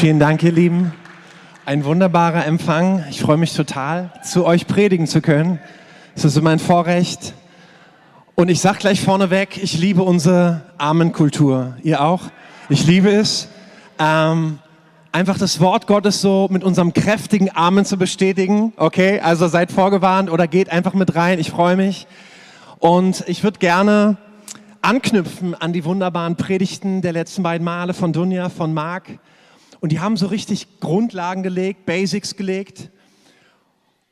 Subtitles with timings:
[0.00, 0.94] Vielen Dank, ihr Lieben.
[1.66, 3.04] Ein wunderbarer Empfang.
[3.10, 5.58] Ich freue mich total, zu euch predigen zu können.
[6.16, 7.34] Es ist mein Vorrecht.
[8.34, 11.76] Und ich sage gleich vorneweg, ich liebe unsere Armenkultur.
[11.82, 12.22] Ihr auch?
[12.70, 13.48] Ich liebe es,
[13.98, 14.58] ähm,
[15.12, 18.72] einfach das Wort Gottes so mit unserem kräftigen Amen zu bestätigen.
[18.78, 21.38] Okay, also seid vorgewarnt oder geht einfach mit rein.
[21.38, 22.06] Ich freue mich.
[22.78, 24.16] Und ich würde gerne
[24.80, 29.18] anknüpfen an die wunderbaren Predigten der letzten beiden Male von Dunja, von Marc.
[29.80, 32.90] Und die haben so richtig Grundlagen gelegt, Basics gelegt.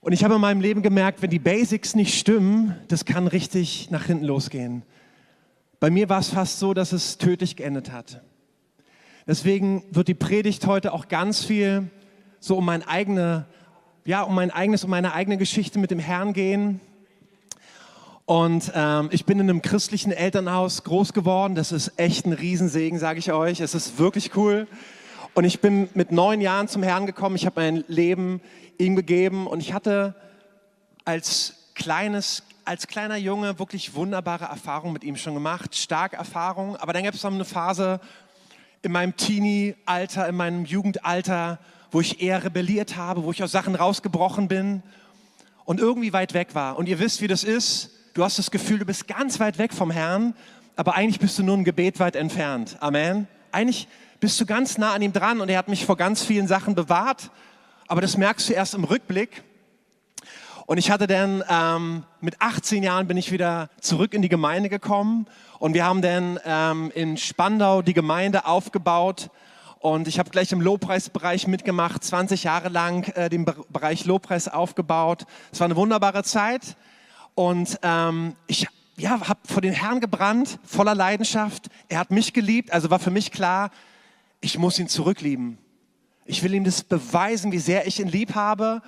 [0.00, 3.91] Und ich habe in meinem Leben gemerkt, wenn die Basics nicht stimmen, das kann richtig
[3.91, 4.82] nach hinten losgehen.
[5.80, 8.22] Bei mir war es fast so, dass es tödlich geendet hat.
[9.27, 11.91] Deswegen wird die Predigt heute auch ganz viel
[12.41, 13.44] so um mein eigene,
[14.06, 16.80] ja, um mein eigenes, um meine eigene Geschichte mit dem Herrn gehen.
[18.24, 21.55] Und ähm, ich bin in einem christlichen Elternhaus groß geworden.
[21.55, 23.60] Das ist echt ein Riesensegen, sage ich euch.
[23.60, 24.66] Es ist wirklich cool.
[25.34, 27.36] Und ich bin mit neun Jahren zum Herrn gekommen.
[27.36, 28.41] Ich habe mein Leben
[28.78, 30.14] ihm gegeben und ich hatte
[31.05, 36.77] als kleines, als kleiner Junge wirklich wunderbare Erfahrungen mit ihm schon gemacht, starke Erfahrungen.
[36.77, 38.00] Aber dann gab es noch eine Phase
[38.83, 41.58] in meinem Teenie-Alter, in meinem Jugendalter,
[41.91, 44.83] wo ich eher rebelliert habe, wo ich aus Sachen rausgebrochen bin
[45.64, 46.78] und irgendwie weit weg war.
[46.78, 47.91] Und ihr wisst, wie das ist.
[48.14, 50.34] Du hast das Gefühl, du bist ganz weit weg vom Herrn,
[50.77, 52.77] aber eigentlich bist du nur ein Gebet weit entfernt.
[52.80, 53.28] Amen.
[53.52, 53.89] Eigentlich
[54.20, 56.74] bist du ganz nah an ihm dran und er hat mich vor ganz vielen Sachen
[56.74, 57.30] bewahrt,
[57.86, 59.42] aber das merkst du erst im Rückblick.
[60.66, 64.69] Und ich hatte dann ähm, mit 18 Jahren bin ich wieder zurück in die Gemeinde
[64.69, 65.27] gekommen
[65.58, 69.30] und wir haben dann ähm, in Spandau die Gemeinde aufgebaut
[69.78, 74.48] und ich habe gleich im Lobpreisbereich mitgemacht, 20 Jahre lang äh, den Be Bereich Lobpreis
[74.48, 75.24] aufgebaut.
[75.52, 76.77] Es war eine wunderbare Zeit
[77.34, 81.69] und ähm, ich ja, habe vor den Herrn gebrannt, voller Leidenschaft.
[81.89, 83.70] Er hat mich geliebt, also war für mich klar,
[84.41, 85.58] ich muss ihn zurücklieben.
[86.25, 88.83] Ich will ihm das beweisen, wie sehr ich ihn lieb habe.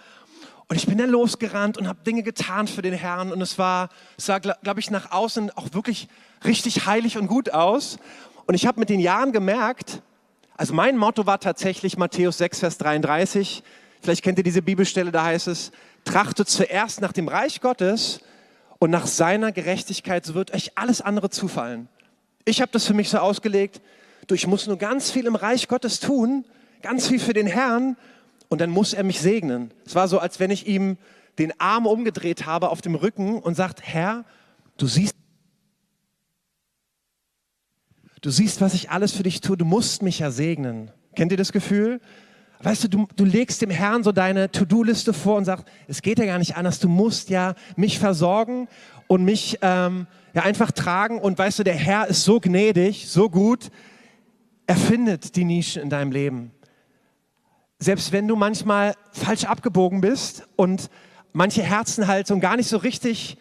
[0.68, 3.32] Und ich bin dann losgerannt und habe Dinge getan für den Herrn.
[3.32, 6.08] Und es war, es sah, glaube ich, nach außen auch wirklich
[6.44, 7.98] richtig heilig und gut aus.
[8.46, 10.02] Und ich habe mit den Jahren gemerkt,
[10.56, 13.62] also mein Motto war tatsächlich Matthäus 6, Vers 33.
[14.02, 15.72] Vielleicht kennt ihr diese Bibelstelle, da heißt es,
[16.04, 18.20] trachtet zuerst nach dem Reich Gottes
[18.78, 21.88] und nach seiner Gerechtigkeit, so wird euch alles andere zufallen.
[22.44, 23.80] Ich habe das für mich so ausgelegt,
[24.30, 26.44] du, ich muss nur ganz viel im Reich Gottes tun,
[26.82, 27.96] ganz viel für den Herrn
[28.48, 29.70] und dann muss er mich segnen.
[29.84, 30.98] Es war so, als wenn ich ihm
[31.38, 34.24] den Arm umgedreht habe auf dem Rücken und sagt, Herr,
[34.76, 35.14] du siehst,
[38.20, 40.90] du siehst, was ich alles für dich tue, du musst mich ja segnen.
[41.14, 42.00] Kennt ihr das Gefühl?
[42.62, 46.18] Weißt du, du, du legst dem Herrn so deine To-Do-Liste vor und sagst, es geht
[46.18, 48.68] ja gar nicht anders, du musst ja mich versorgen
[49.06, 51.18] und mich ähm, ja einfach tragen.
[51.18, 53.70] Und weißt du, der Herr ist so gnädig, so gut,
[54.70, 56.52] er findet die Nischen in deinem Leben.
[57.80, 60.90] Selbst wenn du manchmal falsch abgebogen bist und
[61.32, 63.36] manche Herzenhaltung gar nicht so richtig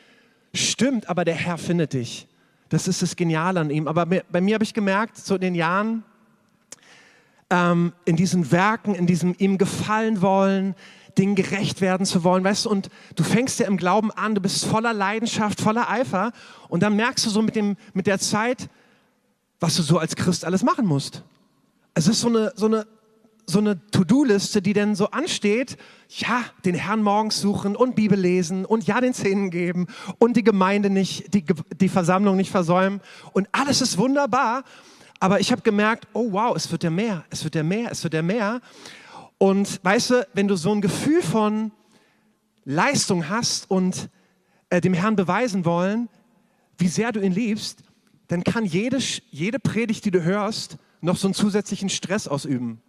[0.55, 2.27] stimmt, aber der Herr findet dich.
[2.69, 3.87] Das ist das Geniale an ihm.
[3.87, 6.03] Aber bei mir habe ich gemerkt, so in den Jahren,
[7.51, 10.73] ähm, in diesen Werken, in diesem ihm gefallen wollen,
[11.15, 14.41] Dingen gerecht werden zu wollen, weißt du, und du fängst ja im Glauben an, du
[14.41, 16.31] bist voller Leidenschaft, voller Eifer
[16.69, 18.67] und dann merkst du so mit, dem, mit der Zeit,
[19.59, 21.23] was du so als Christ alles machen musst.
[21.93, 22.87] Es ist so eine, so eine,
[23.45, 25.77] so eine To-Do-Liste, die dann so ansteht,
[26.09, 29.87] ja, den Herrn morgens suchen und Bibel lesen und ja, den Zähnen geben
[30.17, 31.43] und die Gemeinde nicht, die,
[31.79, 33.01] die Versammlung nicht versäumen
[33.33, 34.63] und alles ist wunderbar.
[35.19, 38.03] Aber ich habe gemerkt, oh wow, es wird ja mehr, es wird ja mehr, es
[38.03, 38.61] wird ja mehr.
[39.37, 41.71] Und weißt du, wenn du so ein Gefühl von
[42.63, 44.09] Leistung hast und
[44.69, 46.07] äh, dem Herrn beweisen wollen,
[46.77, 47.83] wie sehr du ihn liebst,
[48.29, 48.99] dann kann jede,
[49.31, 52.81] jede Predigt, die du hörst, noch so einen zusätzlichen Stress ausüben.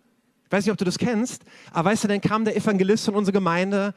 [0.45, 1.43] Ich weiß nicht, ob du das kennst,
[1.73, 3.95] aber weißt du, dann kam der Evangelist von unserer Gemeinde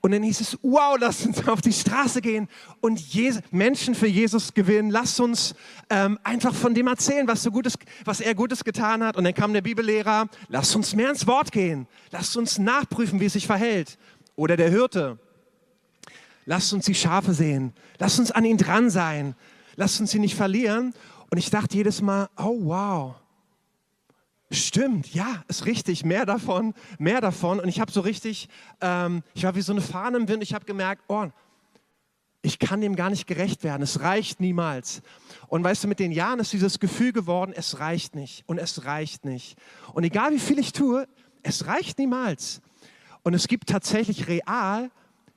[0.00, 2.48] und dann hieß es, wow, lass uns auf die Straße gehen
[2.80, 4.90] und Jesus, Menschen für Jesus gewinnen.
[4.90, 5.54] Lass uns
[5.90, 9.16] ähm, einfach von dem erzählen, was, so Gutes, was er Gutes getan hat.
[9.16, 11.88] Und dann kam der Bibellehrer, lass uns mehr ins Wort gehen.
[12.12, 13.98] Lass uns nachprüfen, wie es sich verhält.
[14.36, 15.18] Oder der Hirte,
[16.46, 17.72] lass uns die Schafe sehen.
[17.98, 19.34] Lass uns an ihn dran sein
[19.80, 20.92] lasst uns sie nicht verlieren.
[21.30, 23.14] Und ich dachte jedes Mal, oh wow,
[24.50, 27.60] stimmt, ja, ist richtig, mehr davon, mehr davon.
[27.60, 28.48] Und ich habe so richtig,
[28.80, 31.28] ähm, ich war wie so eine Fahne im Wind, ich habe gemerkt, oh,
[32.42, 35.02] ich kann dem gar nicht gerecht werden, es reicht niemals.
[35.48, 38.84] Und weißt du, mit den Jahren ist dieses Gefühl geworden, es reicht nicht und es
[38.84, 39.56] reicht nicht.
[39.94, 41.06] Und egal wie viel ich tue,
[41.42, 42.60] es reicht niemals.
[43.22, 44.90] Und es gibt tatsächlich real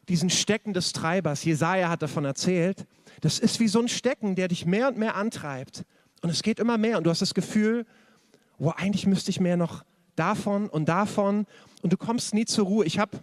[0.10, 1.45] diesen Stecken des Treibers.
[1.45, 2.86] Jesaja hat davon erzählt.
[3.24, 5.86] Das ist wie so ein Stecken, der dich mehr und mehr antreibt.
[6.22, 6.98] Und es geht immer mehr.
[6.98, 7.86] Und du hast das Gefühl,
[8.60, 9.86] oh, eigentlich müsste ich mehr noch
[10.18, 11.46] davon und davon
[11.81, 12.86] und du kommst nie zur Ruhe.
[12.86, 13.18] Ich habe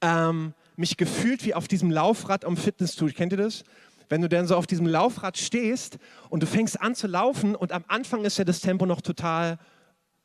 [0.00, 3.14] ähm, mich gefühlt wie auf diesem Laufrad am Fitnessstudio.
[3.14, 3.62] Kennt ihr das?
[4.08, 7.70] Wenn du dann so auf diesem Laufrad stehst und du fängst an zu laufen und
[7.70, 9.60] am Anfang ist ja das Tempo noch total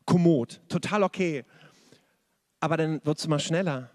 [0.06, 1.45] kommod, total okay.
[2.60, 3.92] Aber dann wird es immer schneller.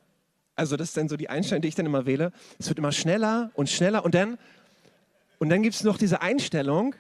[0.62, 2.31] Also das ist dann so die Einstellung, die ich dann immer wähle.
[2.61, 4.38] Es wird immer schneller und schneller und dann,
[5.41, 6.94] und dann gibt es noch diese Einstellung,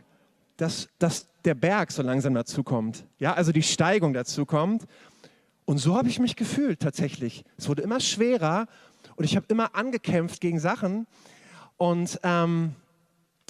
[0.56, 3.04] dass, dass der Berg so langsam dazu kommt.
[3.20, 4.82] Ja, also die Steigung dazu kommt.
[5.64, 7.44] Und so habe ich mich gefühlt tatsächlich.
[7.56, 8.66] Es wurde immer schwerer
[9.14, 11.06] und ich habe immer angekämpft gegen Sachen.
[11.76, 12.74] Und ähm,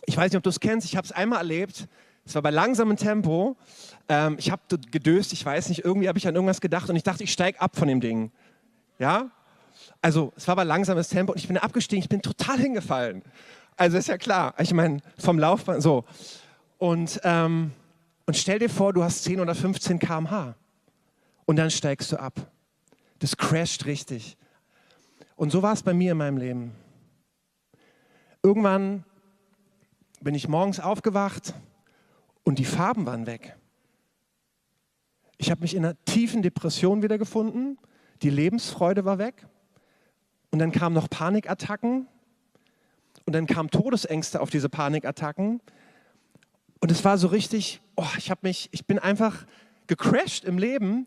[0.04, 1.88] ich weiß nicht, ob du es kennst, ich habe es einmal erlebt.
[2.26, 3.56] Es war bei langsamem Tempo.
[4.10, 4.60] Ähm, ich habe
[4.90, 7.62] gedöst, ich weiß nicht, irgendwie habe ich an irgendwas gedacht und ich dachte, ich steige
[7.62, 8.30] ab von dem Ding.
[8.98, 9.30] Ja?
[10.00, 13.22] Also, es war bei langsames Tempo und ich bin abgestiegen, ich bin total hingefallen.
[13.76, 14.54] Also, ist ja klar.
[14.58, 16.04] Ich meine, vom Laufbahn, so.
[16.78, 17.72] Und, ähm,
[18.26, 20.54] und stell dir vor, du hast 10 oder 15 km/h
[21.44, 22.50] und dann steigst du ab.
[23.18, 24.36] Das crasht richtig.
[25.36, 26.72] Und so war es bei mir in meinem Leben.
[28.42, 29.04] Irgendwann
[30.20, 31.54] bin ich morgens aufgewacht
[32.44, 33.56] und die Farben waren weg.
[35.38, 37.78] Ich habe mich in einer tiefen Depression wiedergefunden.
[38.22, 39.46] Die Lebensfreude war weg.
[40.52, 42.06] Und dann kamen noch Panikattacken.
[43.24, 45.60] Und dann kamen Todesängste auf diese Panikattacken.
[46.80, 49.46] Und es war so richtig, oh, ich habe mich, ich bin einfach
[49.86, 51.06] gecrashed im Leben.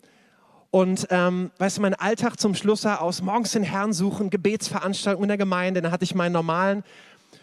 [0.71, 5.25] Und ähm, weißt du, mein Alltag zum Schluss sah aus, morgens den Herrn suchen, Gebetsveranstaltungen
[5.25, 5.81] in der Gemeinde.
[5.81, 6.83] Dann hatte ich meinen normalen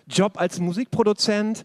[0.07, 1.65] Job als Musikproduzent.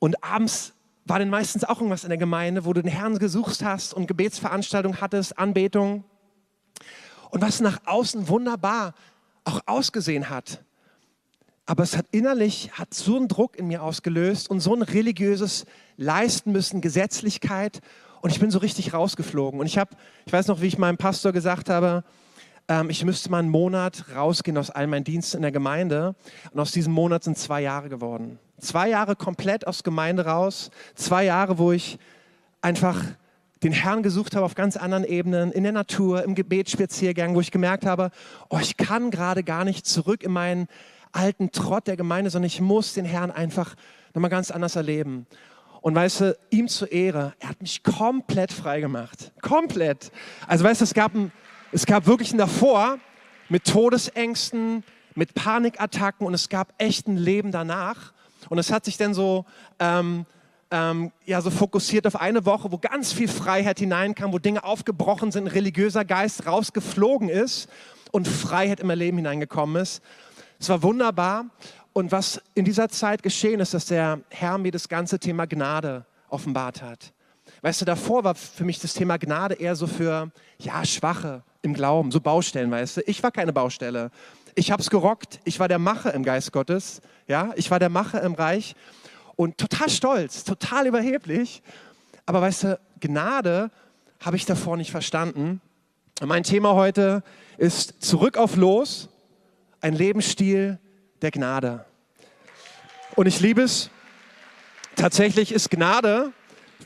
[0.00, 0.74] Und abends
[1.04, 4.08] war dann meistens auch irgendwas in der Gemeinde, wo du den Herrn gesucht hast und
[4.08, 6.04] Gebetsveranstaltungen hattest, Anbetung.
[7.30, 8.94] Und was nach außen wunderbar
[9.48, 10.62] auch ausgesehen hat.
[11.66, 15.66] Aber es hat innerlich, hat so einen Druck in mir ausgelöst und so ein religiöses
[15.96, 17.80] Leisten müssen, Gesetzlichkeit.
[18.20, 19.60] Und ich bin so richtig rausgeflogen.
[19.60, 19.90] Und ich habe,
[20.24, 22.04] ich weiß noch, wie ich meinem Pastor gesagt habe,
[22.68, 26.14] ähm, ich müsste mal einen Monat rausgehen aus all meinen Diensten in der Gemeinde.
[26.52, 28.38] Und aus diesem Monat sind zwei Jahre geworden.
[28.58, 30.70] Zwei Jahre komplett aus Gemeinde raus.
[30.94, 31.98] Zwei Jahre, wo ich
[32.60, 33.02] einfach
[33.62, 37.50] den Herrn gesucht habe auf ganz anderen Ebenen, in der Natur, im Gebetsspaziergang, wo ich
[37.50, 38.10] gemerkt habe,
[38.50, 40.68] oh, ich kann gerade gar nicht zurück in meinen
[41.12, 43.74] alten Trott der Gemeinde, sondern ich muss den Herrn einfach
[44.14, 45.26] nochmal ganz anders erleben.
[45.80, 49.32] Und weißt du, ihm zur Ehre, er hat mich komplett frei gemacht.
[49.42, 50.10] Komplett.
[50.46, 51.32] Also weißt du, es gab, ein,
[51.72, 52.98] es gab wirklich ein davor
[53.48, 54.84] mit Todesängsten,
[55.14, 58.12] mit Panikattacken und es gab echt ein Leben danach.
[58.48, 59.46] Und es hat sich dann so,
[59.78, 60.26] ähm,
[60.70, 65.32] ähm, ja, so fokussiert auf eine Woche, wo ganz viel Freiheit hineinkam, wo Dinge aufgebrochen
[65.32, 67.68] sind, religiöser Geist rausgeflogen ist
[68.12, 70.02] und Freiheit in mein Leben hineingekommen ist.
[70.58, 71.46] Es war wunderbar.
[71.92, 76.04] Und was in dieser Zeit geschehen ist, dass der Herr mir das ganze Thema Gnade
[76.28, 77.12] offenbart hat.
[77.62, 81.74] Weißt du, davor war für mich das Thema Gnade eher so für, ja, Schwache im
[81.74, 83.00] Glauben, so Baustellen, weißt du.
[83.06, 84.10] Ich war keine Baustelle.
[84.54, 85.40] Ich habe es gerockt.
[85.44, 87.00] Ich war der Macher im Geist Gottes.
[87.26, 88.74] Ja, ich war der Macher im Reich
[89.38, 91.62] und total stolz, total überheblich.
[92.26, 93.70] Aber weißt du, Gnade
[94.20, 95.60] habe ich davor nicht verstanden.
[96.20, 97.22] Mein Thema heute
[97.56, 99.08] ist zurück auf los,
[99.80, 100.80] ein Lebensstil
[101.22, 101.84] der Gnade.
[103.14, 103.90] Und ich liebe es.
[104.96, 106.32] Tatsächlich ist Gnade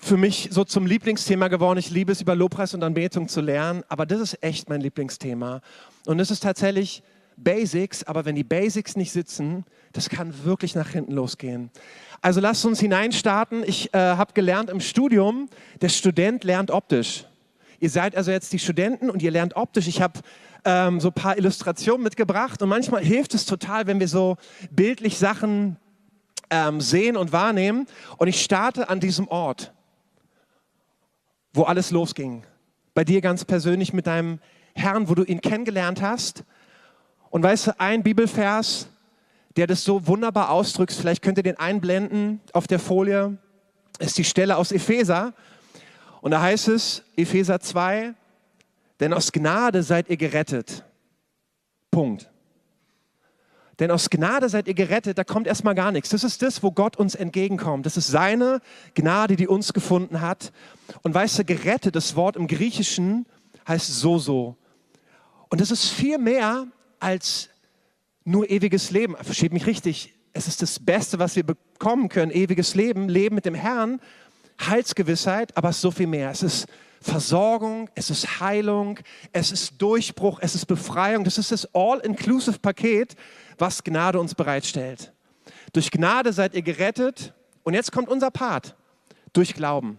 [0.02, 1.78] für mich so zum Lieblingsthema geworden.
[1.78, 5.62] Ich liebe es, über Lobpreis und Anbetung zu lernen, aber das ist echt mein Lieblingsthema.
[6.04, 7.02] Und es ist tatsächlich
[7.42, 11.70] Basics, aber wenn die Basics nicht sitzen, das kann wirklich nach hinten losgehen.
[12.20, 13.64] Also lasst uns hineinstarten.
[13.66, 15.48] Ich äh, habe gelernt im Studium,
[15.80, 17.26] der Student lernt optisch.
[17.80, 19.88] Ihr seid also jetzt die Studenten und ihr lernt optisch.
[19.88, 20.20] Ich habe
[20.64, 24.36] ähm, so ein paar Illustrationen mitgebracht und manchmal hilft es total, wenn wir so
[24.70, 25.76] bildlich Sachen
[26.50, 27.86] ähm, sehen und wahrnehmen.
[28.18, 29.72] Und ich starte an diesem Ort,
[31.52, 32.44] wo alles losging.
[32.94, 34.38] Bei dir ganz persönlich mit deinem
[34.74, 36.44] Herrn, wo du ihn kennengelernt hast.
[37.32, 38.88] Und weißt du, ein Bibelvers,
[39.56, 43.38] der das so wunderbar ausdrückt, vielleicht könnt ihr den einblenden auf der Folie,
[43.98, 45.32] ist die Stelle aus Epheser.
[46.20, 48.12] Und da heißt es, Epheser 2,
[49.00, 50.84] denn aus Gnade seid ihr gerettet.
[51.90, 52.30] Punkt.
[53.78, 56.10] Denn aus Gnade seid ihr gerettet, da kommt erstmal gar nichts.
[56.10, 57.86] Das ist das, wo Gott uns entgegenkommt.
[57.86, 58.60] Das ist seine
[58.92, 60.52] Gnade, die uns gefunden hat.
[61.00, 63.24] Und weißt du, gerettet, das Wort im Griechischen
[63.66, 64.54] heißt so so.
[65.48, 66.66] Und das ist viel mehr
[67.02, 67.50] als
[68.24, 69.16] nur ewiges Leben.
[69.16, 70.14] Versteht mich richtig.
[70.32, 72.30] Es ist das Beste, was wir bekommen können.
[72.30, 74.00] Ewiges Leben, Leben mit dem Herrn,
[74.60, 76.30] Heilsgewissheit, aber so viel mehr.
[76.30, 76.66] Es ist
[77.00, 79.00] Versorgung, es ist Heilung,
[79.32, 81.24] es ist Durchbruch, es ist Befreiung.
[81.24, 83.16] Das ist das All-Inclusive-Paket,
[83.58, 85.12] was Gnade uns bereitstellt.
[85.72, 87.34] Durch Gnade seid ihr gerettet.
[87.64, 88.76] Und jetzt kommt unser Part.
[89.32, 89.98] Durch Glauben.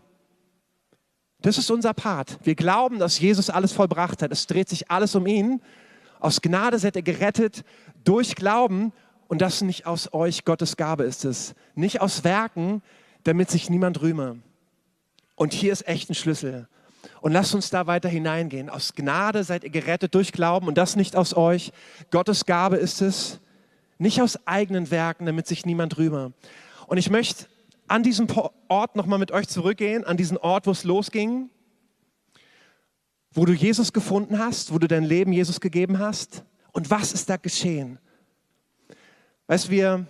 [1.42, 2.40] Das ist unser Part.
[2.44, 4.32] Wir glauben, dass Jesus alles vollbracht hat.
[4.32, 5.62] Es dreht sich alles um ihn.
[6.24, 7.66] Aus Gnade seid ihr gerettet
[8.06, 8.94] durch Glauben
[9.28, 11.54] und das nicht aus euch, Gottes Gabe ist es.
[11.76, 12.82] Nicht aus Werken,
[13.26, 14.38] damit sich niemand rühme.
[15.36, 16.70] Und hier ist echt ein Schlüssel.
[17.20, 18.70] Und lasst uns da weiter hineingehen.
[18.70, 21.74] Aus Gnade seid ihr gerettet durch Glauben und das nicht aus euch.
[22.10, 23.42] Gottes Gabe ist es,
[23.98, 26.32] nicht aus eigenen Werken, damit sich niemand rühme.
[26.88, 27.48] Und ich möchte
[27.90, 28.28] an diesem
[28.70, 31.50] Ort nochmal mit euch zurückgehen, an diesen Ort, wo es losging,
[33.34, 36.44] wo du Jesus gefunden hast, wo du dein Leben Jesus gegeben hast.
[36.72, 38.00] Und was ist da geschehen?
[39.48, 40.06] Weißt wir,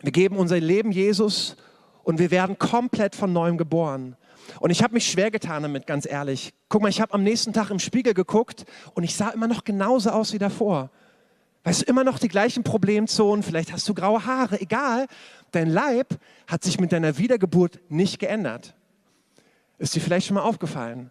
[0.00, 1.56] wir geben unser Leben Jesus
[2.02, 4.16] und wir werden komplett von neuem geboren.
[4.60, 6.52] Und ich habe mich schwer getan damit, ganz ehrlich.
[6.68, 9.64] Guck mal, ich habe am nächsten Tag im Spiegel geguckt und ich sah immer noch
[9.64, 10.90] genauso aus wie davor.
[11.64, 15.08] Weißt du, immer noch die gleichen Problemzonen, vielleicht hast du graue Haare, egal.
[15.50, 18.76] Dein Leib hat sich mit deiner Wiedergeburt nicht geändert.
[19.78, 21.10] Ist dir vielleicht schon mal aufgefallen?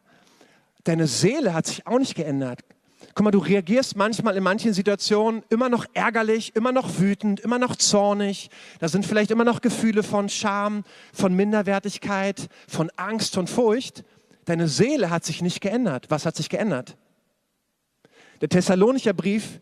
[0.85, 2.61] Deine Seele hat sich auch nicht geändert.
[3.15, 7.57] Guck mal, du reagierst manchmal in manchen Situationen immer noch ärgerlich, immer noch wütend, immer
[7.59, 8.49] noch zornig.
[8.79, 14.03] Da sind vielleicht immer noch Gefühle von Scham, von Minderwertigkeit, von Angst, von Furcht.
[14.45, 16.07] Deine Seele hat sich nicht geändert.
[16.09, 16.97] Was hat sich geändert?
[18.41, 19.59] Der Thessalonicher Brief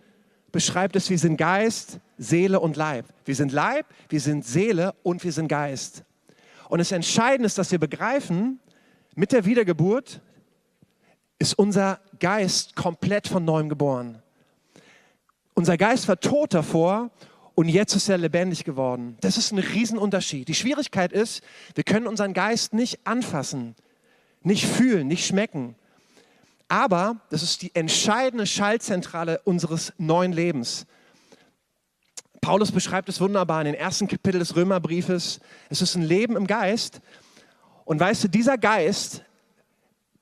[0.51, 3.05] beschreibt es, wir sind Geist, Seele und Leib.
[3.23, 6.03] Wir sind Leib, wir sind Seele und wir sind Geist.
[6.69, 8.59] Und das Entscheidende ist, dass wir begreifen,
[9.15, 10.21] mit der Wiedergeburt
[11.43, 14.21] ist unser Geist komplett von neuem geboren.
[15.53, 17.11] Unser Geist war tot davor
[17.53, 19.17] und jetzt ist er lebendig geworden.
[19.19, 20.47] Das ist ein Riesenunterschied.
[20.47, 21.43] Die Schwierigkeit ist,
[21.75, 23.75] wir können unseren Geist nicht anfassen,
[24.41, 25.75] nicht fühlen, nicht schmecken.
[26.69, 30.85] Aber das ist die entscheidende Schaltzentrale unseres neuen Lebens.
[32.39, 35.41] Paulus beschreibt es wunderbar in den ersten Kapitel des Römerbriefes.
[35.69, 37.01] Es ist ein Leben im Geist.
[37.83, 39.25] Und weißt du, dieser Geist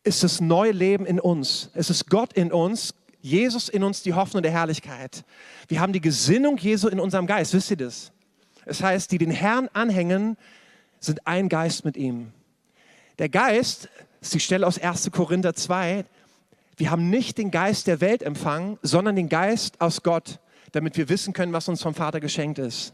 [0.03, 1.69] ist das neue Leben in uns.
[1.73, 5.23] Es ist Gott in uns, Jesus in uns, die Hoffnung der Herrlichkeit.
[5.67, 7.53] Wir haben die Gesinnung Jesu in unserem Geist.
[7.53, 8.11] Wisst ihr das?
[8.65, 10.37] Es heißt, die den Herrn anhängen,
[10.99, 12.31] sind ein Geist mit ihm.
[13.19, 13.89] Der Geist,
[14.19, 15.11] das ist die Stelle aus 1.
[15.11, 16.05] Korinther 2,
[16.77, 20.39] wir haben nicht den Geist der Welt empfangen, sondern den Geist aus Gott,
[20.71, 22.93] damit wir wissen können, was uns vom Vater geschenkt ist.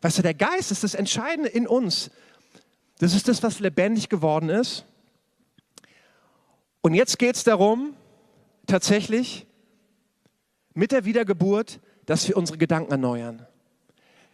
[0.00, 2.10] Weißt du, der Geist ist das Entscheidende in uns.
[2.98, 4.84] Das ist das, was lebendig geworden ist.
[6.82, 7.94] Und jetzt geht es darum,
[8.66, 9.46] tatsächlich
[10.74, 13.46] mit der Wiedergeburt, dass wir unsere Gedanken erneuern.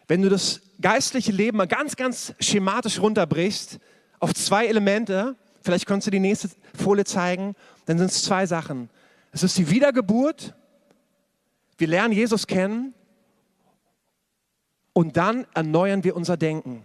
[0.07, 3.79] Wenn du das geistliche Leben mal ganz, ganz schematisch runterbrichst
[4.21, 7.55] auf zwei Elemente, vielleicht kannst du die nächste Folie zeigen,
[7.87, 8.89] dann sind es zwei Sachen.
[9.33, 10.55] Es ist die Wiedergeburt,
[11.79, 12.95] wir lernen Jesus kennen
[14.93, 16.83] und dann erneuern wir unser Denken.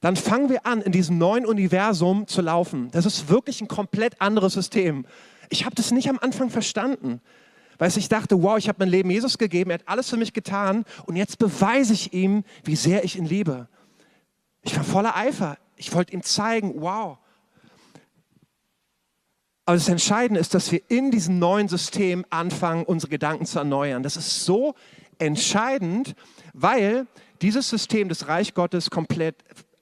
[0.00, 2.90] Dann fangen wir an, in diesem neuen Universum zu laufen.
[2.92, 5.06] Das ist wirklich ein komplett anderes System.
[5.50, 7.20] Ich habe das nicht am Anfang verstanden.
[7.78, 10.32] Weil ich dachte, wow, ich habe mein Leben Jesus gegeben, er hat alles für mich
[10.32, 13.68] getan und jetzt beweise ich ihm, wie sehr ich ihn liebe.
[14.62, 15.58] Ich war voller Eifer.
[15.76, 17.18] Ich wollte ihm zeigen, wow,
[19.68, 24.02] aber das Entscheidende ist, dass wir in diesem neuen System anfangen, unsere Gedanken zu erneuern.
[24.02, 24.74] Das ist so
[25.18, 26.14] entscheidend,
[26.54, 27.06] weil
[27.42, 29.36] dieses System des Reich Gottes komplett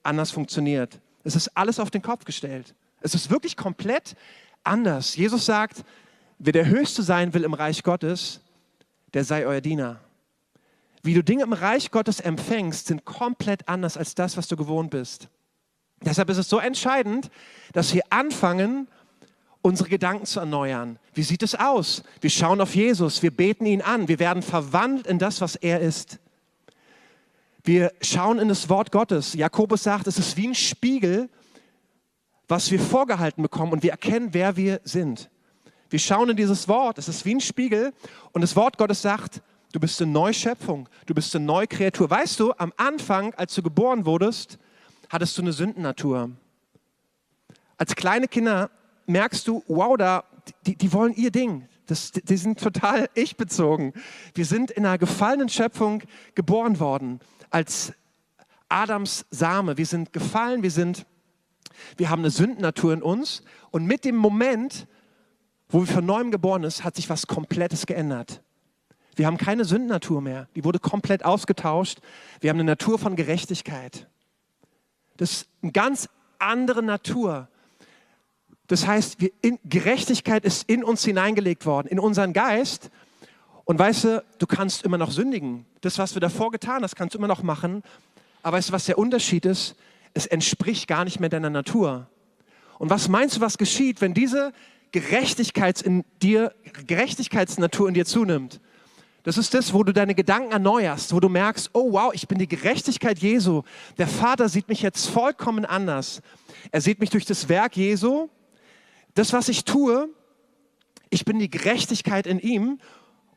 [0.07, 0.99] anders funktioniert.
[1.23, 2.73] Es ist alles auf den Kopf gestellt.
[3.01, 4.15] Es ist wirklich komplett
[4.63, 5.15] anders.
[5.15, 5.83] Jesus sagt,
[6.39, 8.41] wer der Höchste sein will im Reich Gottes,
[9.13, 9.99] der sei euer Diener.
[11.03, 14.91] Wie du Dinge im Reich Gottes empfängst, sind komplett anders als das, was du gewohnt
[14.91, 15.29] bist.
[16.01, 17.29] Deshalb ist es so entscheidend,
[17.73, 18.87] dass wir anfangen,
[19.61, 20.99] unsere Gedanken zu erneuern.
[21.13, 22.03] Wie sieht es aus?
[22.21, 25.81] Wir schauen auf Jesus, wir beten ihn an, wir werden verwandelt in das, was er
[25.81, 26.19] ist.
[27.67, 29.33] Wir schauen in das Wort Gottes.
[29.33, 31.29] Jakobus sagt, es ist wie ein Spiegel,
[32.47, 35.29] was wir vorgehalten bekommen und wir erkennen, wer wir sind.
[35.89, 37.91] Wir schauen in dieses Wort, es ist wie ein Spiegel
[38.31, 39.41] und das Wort Gottes sagt,
[39.73, 42.09] du bist eine Neuschöpfung, du bist eine neue Kreatur.
[42.09, 44.59] Weißt du, am Anfang, als du geboren wurdest,
[45.09, 46.31] hattest du eine Sündennatur.
[47.75, 48.71] Als kleine Kinder
[49.07, 50.23] merkst du, wow, da,
[50.65, 51.67] die, die wollen ihr Ding.
[51.87, 53.91] Das, die sind total ich-bezogen.
[54.35, 57.93] Wir sind in einer gefallenen Schöpfung geboren worden, als
[58.69, 59.77] Adams Same.
[59.77, 61.05] Wir sind gefallen, wir, sind,
[61.97, 63.43] wir haben eine Sündennatur in uns.
[63.71, 64.87] Und mit dem Moment,
[65.69, 68.41] wo wir von neuem geboren sind, hat sich was Komplettes geändert.
[69.15, 70.47] Wir haben keine Sündennatur mehr.
[70.55, 71.99] Die wurde komplett ausgetauscht.
[72.39, 74.07] Wir haben eine Natur von Gerechtigkeit.
[75.17, 76.07] Das ist eine ganz
[76.39, 77.49] andere Natur
[78.67, 82.91] das heißt, in, Gerechtigkeit ist in uns hineingelegt worden, in unseren Geist.
[83.67, 85.65] Und weißt du, du kannst immer noch sündigen.
[85.81, 87.83] Das, was du davor getan hast, kannst du immer noch machen.
[88.41, 89.75] Aber weißt du, was der Unterschied ist?
[90.13, 92.07] Es entspricht gar nicht mehr deiner Natur.
[92.79, 94.53] Und was meinst du, was geschieht, wenn diese
[94.93, 96.55] Gerechtigkeits in dir,
[96.87, 98.61] Gerechtigkeitsnatur in dir zunimmt?
[99.23, 102.37] Das ist das, wo du deine Gedanken erneuerst, wo du merkst, oh wow, ich bin
[102.37, 103.63] die Gerechtigkeit Jesu.
[103.97, 106.21] Der Vater sieht mich jetzt vollkommen anders.
[106.71, 108.29] Er sieht mich durch das Werk Jesu.
[109.13, 110.07] Das, was ich tue,
[111.09, 112.79] ich bin die Gerechtigkeit in ihm.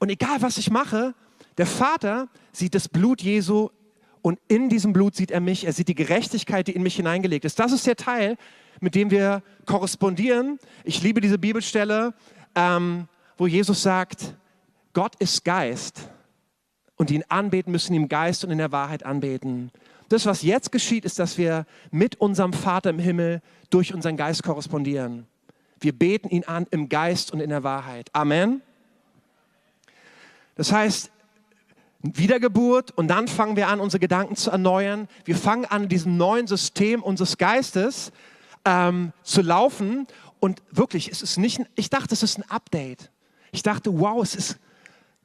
[0.00, 1.14] Und egal, was ich mache,
[1.59, 3.69] der Vater sieht das Blut Jesu
[4.23, 5.64] und in diesem Blut sieht er mich.
[5.64, 7.59] Er sieht die Gerechtigkeit, die in mich hineingelegt ist.
[7.59, 8.37] Das ist der Teil,
[8.80, 10.59] mit dem wir korrespondieren.
[10.85, 12.14] Ich liebe diese Bibelstelle,
[12.54, 14.35] ähm, wo Jesus sagt,
[14.95, 16.09] Gott ist Geist
[16.97, 19.71] und die ihn anbeten müssen, ihm Geist und in der Wahrheit anbeten.
[20.09, 24.42] Das, was jetzt geschieht, ist, dass wir mit unserem Vater im Himmel durch unseren Geist
[24.42, 25.26] korrespondieren.
[25.78, 28.11] Wir beten ihn an im Geist und in der Wahrheit.
[28.12, 28.61] Amen.
[30.61, 31.11] Das heißt,
[32.02, 35.09] Wiedergeburt und dann fangen wir an, unsere Gedanken zu erneuern.
[35.25, 38.12] Wir fangen an, diesem neuen System unseres Geistes
[38.67, 40.07] ähm, zu laufen.
[40.38, 43.11] Und wirklich, es ist nicht, ich dachte, es ist ein Update.
[43.52, 44.59] Ich dachte, wow, es ist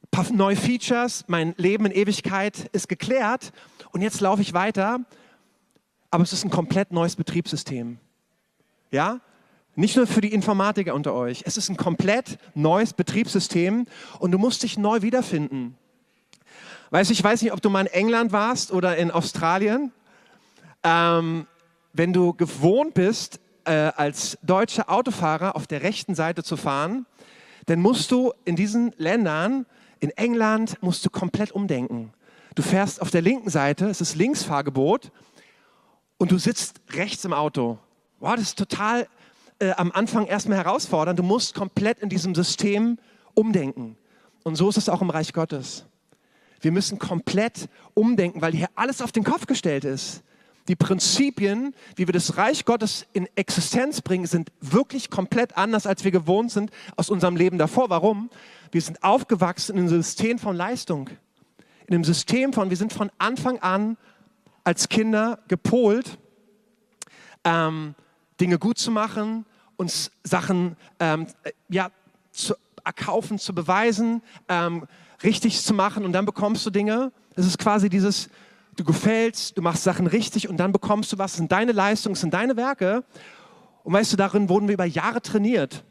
[0.10, 3.52] paar neue Features, mein Leben in Ewigkeit ist geklärt
[3.92, 5.02] und jetzt laufe ich weiter.
[6.12, 8.00] Aber es ist ein komplett neues Betriebssystem.
[8.90, 9.20] Ja?
[9.76, 11.44] Nicht nur für die Informatiker unter euch.
[11.46, 13.86] Es ist ein komplett neues Betriebssystem
[14.20, 15.78] und du musst dich neu wiederfinden.
[16.92, 19.92] Weißt, ich weiß nicht, ob du mal in England warst oder in Australien.
[20.84, 21.48] Ähm,
[21.94, 27.06] wenn du gewohnt bist, äh, als deutscher Autofahrer auf der rechten Seite zu fahren,
[27.66, 29.66] dann musst du in diesen Ländern
[30.00, 32.14] in England musst du komplett umdenken.
[32.54, 35.12] Du fährst auf der linken Seite, es ist Linksfahrgebot
[36.18, 37.80] und du sitzt rechts im Auto.
[38.20, 39.08] Wow, das ist total
[39.60, 41.20] äh, am Anfang erstmal herausfordernd.
[41.20, 42.98] Du musst komplett in diesem System
[43.34, 43.98] umdenken.
[44.44, 45.86] Und so ist es auch im Reich Gottes.
[46.62, 50.24] Wir müssen komplett umdenken, weil hier alles auf den Kopf gestellt ist.
[50.68, 56.04] Die Prinzipien, wie wir das Reich Gottes in Existenz bringen, sind wirklich komplett anders, als
[56.04, 57.92] wir gewohnt sind aus unserem Leben davor.
[57.92, 58.32] Warum?
[58.72, 61.12] Wir sind aufgewachsen in einem System von Leistung.
[61.86, 63.96] In einem System von, wir sind von Anfang an
[64.64, 66.18] als Kinder gepolt,
[67.44, 67.94] ähm,
[68.40, 69.46] Dinge gut zu machen,
[69.78, 71.28] uns Sachen ähm,
[71.70, 71.90] ja,
[72.32, 74.88] zu erkaufen, zu beweisen, ähm,
[75.24, 77.12] richtig zu machen und dann bekommst du Dinge.
[77.36, 78.30] Es ist quasi dieses,
[78.76, 81.32] du gefällst, du machst Sachen richtig und dann bekommst du was.
[81.32, 83.04] Es sind deine Leistungen, es sind deine Werke.
[83.84, 85.84] Und weißt du, darin wurden wir über Jahre trainiert.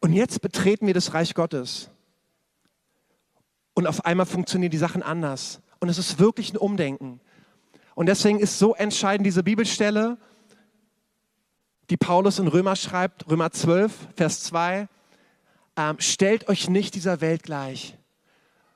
[0.00, 1.90] Und jetzt betreten wir das Reich Gottes.
[3.74, 5.60] Und auf einmal funktionieren die Sachen anders.
[5.80, 7.20] Und es ist wirklich ein Umdenken.
[7.94, 10.18] Und deswegen ist so entscheidend diese Bibelstelle,
[11.90, 14.88] die Paulus in Römer schreibt, Römer 12, Vers 2,
[15.76, 17.96] ähm, stellt euch nicht dieser Welt gleich,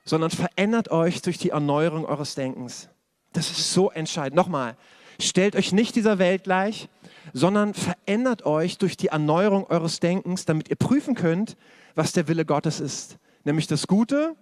[0.05, 2.89] sondern verändert euch durch die Erneuerung eures Denkens.
[3.33, 4.35] Das ist so entscheidend.
[4.35, 4.75] Nochmal,
[5.19, 6.89] stellt euch nicht dieser Welt gleich,
[7.33, 11.57] sondern verändert euch durch die Erneuerung eures Denkens, damit ihr prüfen könnt,
[11.95, 13.17] was der Wille Gottes ist.
[13.43, 14.35] Nämlich das Gute,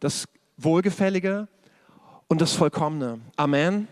[0.00, 1.48] das Wohlgefällige
[2.28, 3.20] und das Vollkommene.
[3.36, 3.88] Amen.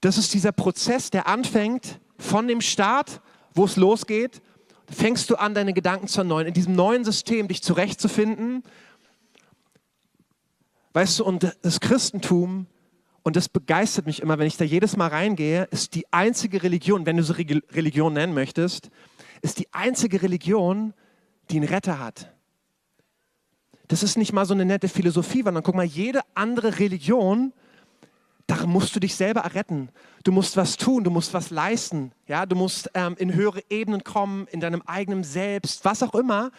[0.00, 3.20] Das ist dieser Prozess, der anfängt von dem Start,
[3.54, 4.42] wo es losgeht,
[4.90, 8.62] fängst du an, deine Gedanken zu erneuern, in diesem neuen System dich zurechtzufinden
[10.94, 12.66] Weißt du, und das Christentum,
[13.24, 17.04] und das begeistert mich immer, wenn ich da jedes Mal reingehe, ist die einzige Religion,
[17.04, 18.90] wenn du so Religion nennen möchtest,
[19.42, 20.94] ist die einzige Religion,
[21.50, 22.32] die einen Retter hat.
[23.88, 27.52] Das ist nicht mal so eine nette Philosophie, sondern guck mal, jede andere Religion,
[28.46, 29.88] darin musst du dich selber erretten.
[30.22, 32.12] Du musst was tun, du musst was leisten.
[32.26, 36.50] Ja, du musst ähm, in höhere Ebenen kommen, in deinem eigenen Selbst, was auch immer.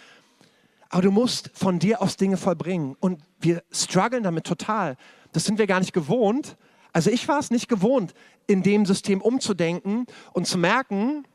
[0.89, 2.95] Aber du musst von dir aus Dinge vollbringen.
[2.99, 4.97] Und wir strugglen damit total.
[5.31, 6.57] Das sind wir gar nicht gewohnt.
[6.93, 8.13] Also ich war es nicht gewohnt,
[8.47, 11.25] in dem System umzudenken und zu merken,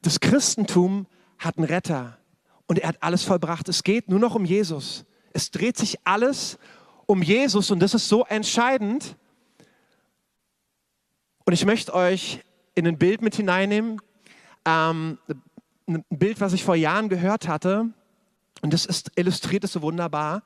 [0.00, 1.06] das Christentum
[1.38, 2.18] hat einen Retter
[2.66, 3.68] und er hat alles vollbracht.
[3.68, 5.04] Es geht nur noch um Jesus.
[5.32, 6.81] Es dreht sich alles um
[7.20, 9.16] Jesus und das ist so entscheidend.
[11.44, 12.40] Und ich möchte euch
[12.74, 14.00] in ein Bild mit hineinnehmen.
[14.64, 15.18] Ähm,
[15.88, 17.90] ein Bild, was ich vor Jahren gehört hatte,
[18.62, 20.42] und das ist, illustriert es so wunderbar.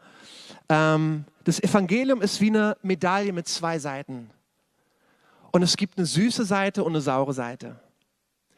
[0.71, 4.31] Ähm, das Evangelium ist wie eine Medaille mit zwei Seiten.
[5.53, 7.79] Und es gibt eine süße Seite und eine saure Seite.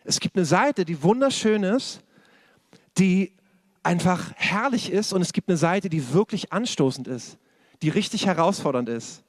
[0.05, 2.03] Es gibt eine Seite, die wunderschön ist,
[2.97, 3.35] die
[3.83, 7.37] einfach herrlich ist, und es gibt eine Seite, die wirklich anstoßend ist,
[7.83, 9.23] die richtig herausfordernd ist.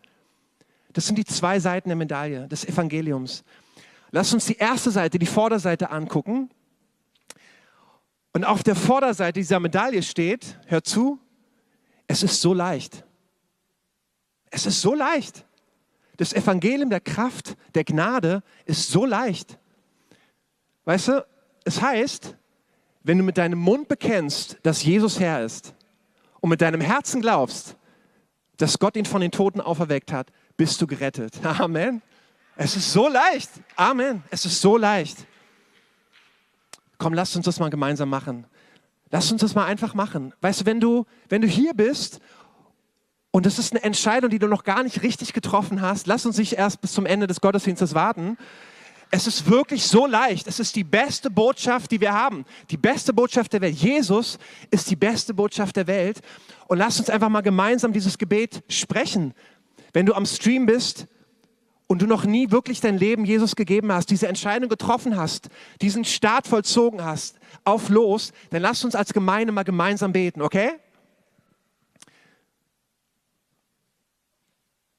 [0.94, 3.44] Das sind die zwei Seiten der Medaille des Evangeliums.
[4.12, 6.50] Lass uns die erste Seite, die Vorderseite angucken.
[8.34, 11.20] Und auf der Vorderseite dieser Medaille steht, hör zu,
[12.08, 13.04] es ist so leicht.
[14.50, 15.46] Es ist so leicht.
[16.18, 19.58] Das Evangelium der Kraft, der Gnade ist so leicht.
[20.86, 21.26] Weißt du,
[21.66, 22.36] es heißt,
[23.04, 25.74] wenn du mit deinem Mund bekennst, dass Jesus Herr ist
[26.42, 27.78] und mit deinem Herzen glaubst,
[28.60, 31.44] dass Gott ihn von den Toten auferweckt hat, bist du gerettet.
[31.60, 32.02] Amen.
[32.56, 33.50] Es ist so leicht.
[33.76, 34.22] Amen.
[34.30, 35.18] Es ist so leicht.
[36.98, 38.46] Komm, lass uns das mal gemeinsam machen.
[39.12, 40.34] Lass uns das mal einfach machen.
[40.42, 42.20] Weißt du, wenn du, wenn du hier bist
[43.32, 46.38] und es ist eine Entscheidung, die du noch gar nicht richtig getroffen hast, lass uns
[46.38, 48.38] nicht erst bis zum Ende des Gottesdienstes warten.
[49.12, 50.48] Es ist wirklich so leicht.
[50.48, 52.46] Es ist die beste Botschaft, die wir haben.
[52.70, 53.76] Die beste Botschaft der Welt.
[53.76, 54.38] Jesus
[54.70, 56.22] ist die beste Botschaft der Welt.
[56.68, 59.34] Und lass uns einfach mal gemeinsam dieses Gebet sprechen.
[59.94, 61.08] Wenn du am Stream bist
[61.88, 65.50] und du noch nie wirklich dein Leben Jesus gegeben hast, diese Entscheidung getroffen hast,
[65.82, 70.74] diesen Start vollzogen hast, auf los, dann lass uns als Gemeinde mal gemeinsam beten, okay?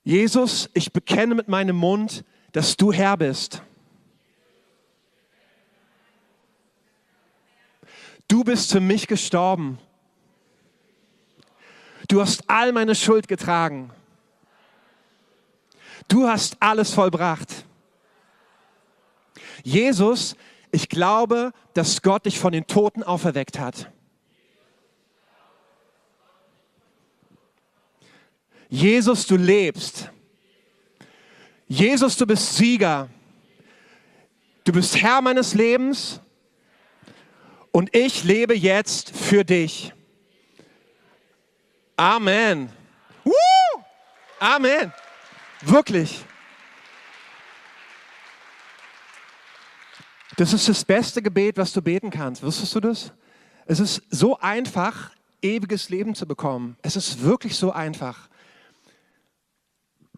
[0.03, 3.63] Jesus, ich bekenne mit meinem Mund, dass du Herr bist.
[8.31, 9.81] Du bist für mich gestorben.
[12.07, 13.91] Du hast all meine Schuld getragen.
[16.07, 17.65] Du hast alles vollbracht.
[19.65, 20.37] Jesus,
[20.71, 23.91] ich glaube, dass Gott dich von den Toten auferweckt hat.
[28.69, 30.09] Jesus, du lebst.
[31.67, 33.09] Jesus, du bist Sieger.
[34.63, 36.21] Du bist Herr meines Lebens
[37.73, 39.93] und ich lebe jetzt für dich.
[41.97, 42.71] Amen.
[43.25, 43.33] Woo!
[44.39, 44.93] Amen.
[45.63, 46.25] Wirklich.
[50.37, 52.43] Das ist das beste Gebet, was du beten kannst.
[52.43, 53.13] Wusstest du das?
[53.67, 55.11] Es ist so einfach,
[55.43, 56.77] ewiges Leben zu bekommen.
[56.81, 58.31] Es ist wirklich so einfach.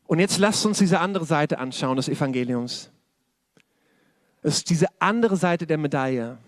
[0.06, 2.90] Und jetzt lasst uns diese andere Seite anschauen des Evangeliums.
[4.42, 6.38] Es ist diese andere Seite der Medaille.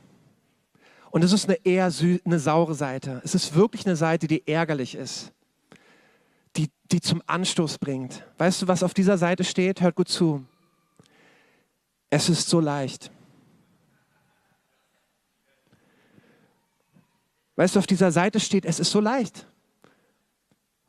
[1.14, 1.92] Und es ist eine eher
[2.24, 3.20] eine saure Seite.
[3.22, 5.30] Es ist wirklich eine Seite, die ärgerlich ist,
[6.56, 8.24] die, die zum Anstoß bringt.
[8.36, 9.80] Weißt du, was auf dieser Seite steht?
[9.80, 10.44] Hört gut zu.
[12.10, 13.12] Es ist so leicht.
[17.54, 19.46] Weißt du, auf dieser Seite steht, es ist so leicht.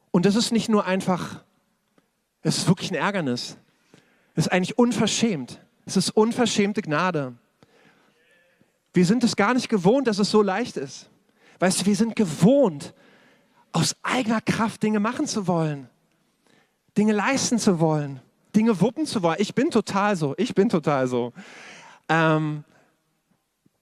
[0.09, 1.43] Und das ist nicht nur einfach,
[2.41, 3.57] es ist wirklich ein Ärgernis.
[4.33, 5.63] Es ist eigentlich unverschämt.
[5.85, 7.37] Es ist unverschämte Gnade.
[8.95, 11.09] Wir sind es gar nicht gewohnt, dass es so leicht ist.
[11.59, 12.93] Weißt du, wir sind gewohnt,
[13.73, 15.89] aus eigener Kraft Dinge machen zu wollen,
[16.97, 18.21] Dinge leisten zu wollen,
[18.55, 19.35] Dinge wuppen zu wollen.
[19.39, 21.33] Ich bin total so, ich bin total so.
[22.07, 22.63] Ähm,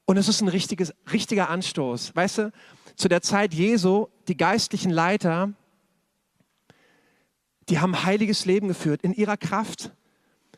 [0.05, 2.15] und es ist ein richtiges, richtiger Anstoß.
[2.15, 2.51] Weißt du,
[2.95, 5.53] zu der Zeit Jesu, die geistlichen Leiter,
[7.69, 9.91] die haben heiliges Leben geführt in ihrer Kraft.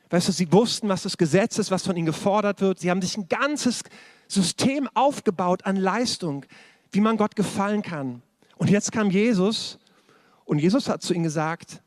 [0.09, 2.79] Weißt du, sie wussten, was das Gesetz ist, was von ihnen gefordert wird.
[2.79, 3.81] Sie haben sich ein ganzes
[4.27, 6.45] System aufgebaut an Leistung,
[6.91, 8.21] wie man Gott gefallen kann.
[8.57, 9.79] Und jetzt kam Jesus
[10.45, 11.81] und Jesus hat zu ihnen gesagt,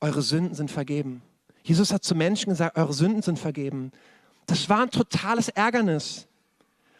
[0.00, 1.22] eure Sünden sind vergeben.
[1.62, 3.92] Jesus hat zu Menschen gesagt, eure Sünden sind vergeben.
[4.46, 6.26] Das war ein totales Ärgernis.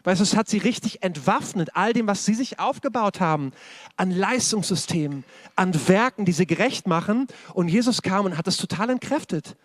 [0.05, 3.53] Weißt du, es hat sie richtig entwaffnet, all dem, was sie sich aufgebaut haben,
[3.96, 7.29] an Leistungssystemen, an Werken, die sie gerecht machen.
[7.55, 9.57] Und Jesus kam und hat das total entkräftet.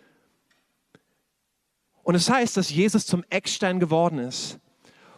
[2.08, 4.58] Und es heißt, dass Jesus zum Eckstein geworden ist.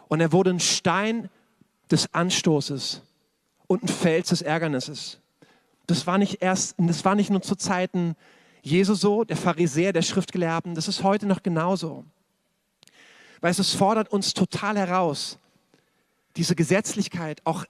[0.09, 1.29] Und er wurde ein Stein
[1.89, 3.01] des Anstoßes
[3.67, 5.21] und ein Fels des Ärgernisses.
[5.87, 8.17] Das war nicht erst, das war nicht nur zu Zeiten
[8.61, 12.03] Jesu so, der Pharisäer, der Schriftgelehrten, das ist heute noch genauso.
[13.39, 15.39] Weil es fordert uns total heraus,
[16.35, 17.63] diese Gesetzlichkeit, auch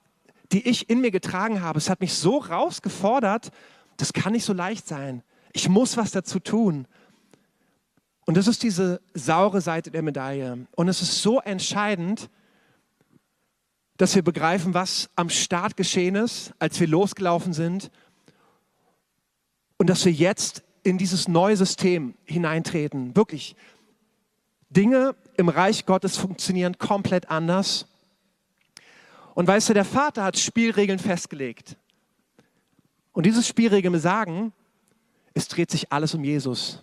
[0.51, 3.51] die ich in mir getragen habe, es hat mich so rausgefordert,
[3.97, 5.21] das kann nicht so leicht sein.
[5.53, 6.87] Ich muss was dazu tun.
[8.25, 10.67] Und das ist diese saure Seite der Medaille.
[10.75, 12.29] Und es ist so entscheidend,
[13.97, 17.91] dass wir begreifen, was am Start geschehen ist, als wir losgelaufen sind.
[19.77, 23.15] Und dass wir jetzt in dieses neue System hineintreten.
[23.15, 23.55] Wirklich.
[24.69, 27.85] Dinge im Reich Gottes funktionieren komplett anders.
[29.33, 31.77] Und weißt du, der Vater hat Spielregeln festgelegt.
[33.13, 34.53] Und diese Spielregeln sagen,
[35.33, 36.81] es dreht sich alles um Jesus.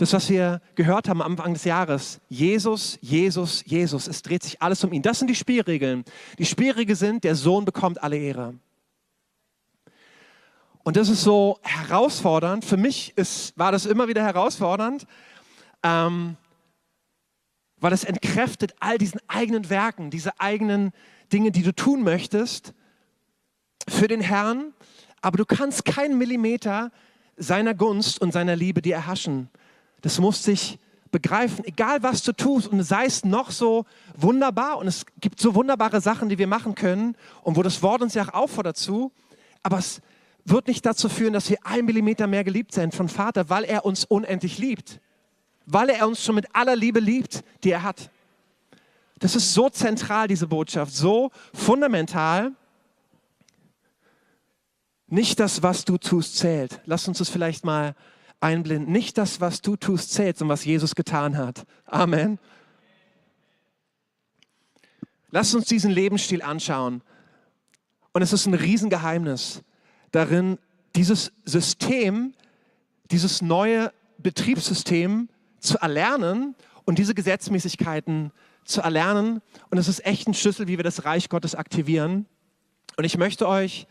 [0.00, 2.22] Das, was wir gehört haben am Anfang des Jahres.
[2.30, 4.08] Jesus, Jesus, Jesus.
[4.08, 5.02] Es dreht sich alles um ihn.
[5.02, 6.06] Das sind die Spielregeln.
[6.38, 8.54] Die Spielregeln sind, der Sohn bekommt alle Ehre.
[10.84, 12.64] Und das ist so herausfordernd.
[12.64, 15.06] Für mich ist, war das immer wieder herausfordernd,
[15.82, 16.38] ähm,
[17.76, 20.92] weil es entkräftet all diesen eigenen Werken, diese eigenen
[21.30, 22.72] Dinge, die du tun möchtest
[23.86, 24.72] für den Herrn.
[25.20, 26.90] Aber du kannst keinen Millimeter
[27.36, 29.50] seiner Gunst und seiner Liebe dir erhaschen
[30.00, 30.78] Das muss sich
[31.10, 33.84] begreifen, egal was du tust und sei es noch so
[34.16, 38.02] wunderbar und es gibt so wunderbare Sachen, die wir machen können und wo das Wort
[38.02, 39.12] uns ja auch auffordert dazu,
[39.62, 40.00] aber es
[40.44, 43.84] wird nicht dazu führen, dass wir ein Millimeter mehr geliebt sind von Vater, weil er
[43.84, 45.00] uns unendlich liebt,
[45.66, 48.10] weil er uns schon mit aller Liebe liebt, die er hat.
[49.18, 52.52] Das ist so zentral, diese Botschaft, so fundamental.
[55.08, 56.80] Nicht das, was du tust, zählt.
[56.86, 57.94] Lass uns das vielleicht mal
[58.40, 58.92] einblenden.
[58.92, 61.66] Nicht das, was du tust, zählt, sondern was Jesus getan hat.
[61.86, 62.38] Amen.
[65.30, 67.02] Lass uns diesen Lebensstil anschauen.
[68.12, 69.62] Und es ist ein Riesengeheimnis
[70.10, 70.58] darin,
[70.96, 72.34] dieses System,
[73.10, 75.28] dieses neue Betriebssystem
[75.60, 78.32] zu erlernen und diese Gesetzmäßigkeiten
[78.64, 79.40] zu erlernen.
[79.70, 82.26] Und es ist echt ein Schlüssel, wie wir das Reich Gottes aktivieren.
[82.96, 83.86] Und ich möchte euch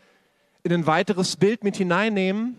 [0.62, 2.56] in ein weiteres Bild mit hineinnehmen.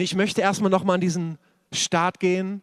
[0.00, 1.38] Ich möchte erstmal nochmal an diesen
[1.72, 2.62] Start gehen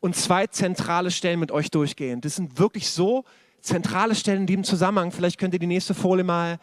[0.00, 2.20] und zwei zentrale Stellen mit euch durchgehen.
[2.20, 3.24] Das sind wirklich so
[3.60, 5.12] zentrale Stellen in diesem Zusammenhang.
[5.12, 6.58] Vielleicht könnt ihr die nächste Folie mal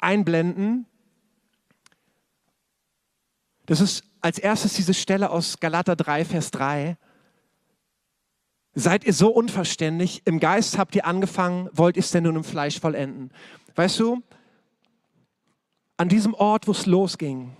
[0.00, 0.86] einblenden.
[3.66, 6.96] Das ist als erstes diese Stelle aus Galater 3, Vers 3.
[8.74, 10.22] Seid ihr so unverständlich?
[10.24, 13.30] Im Geist habt ihr angefangen, wollt ihr es denn nun im Fleisch vollenden?
[13.74, 14.22] Weißt du,
[15.96, 17.56] an diesem Ort, wo es losging,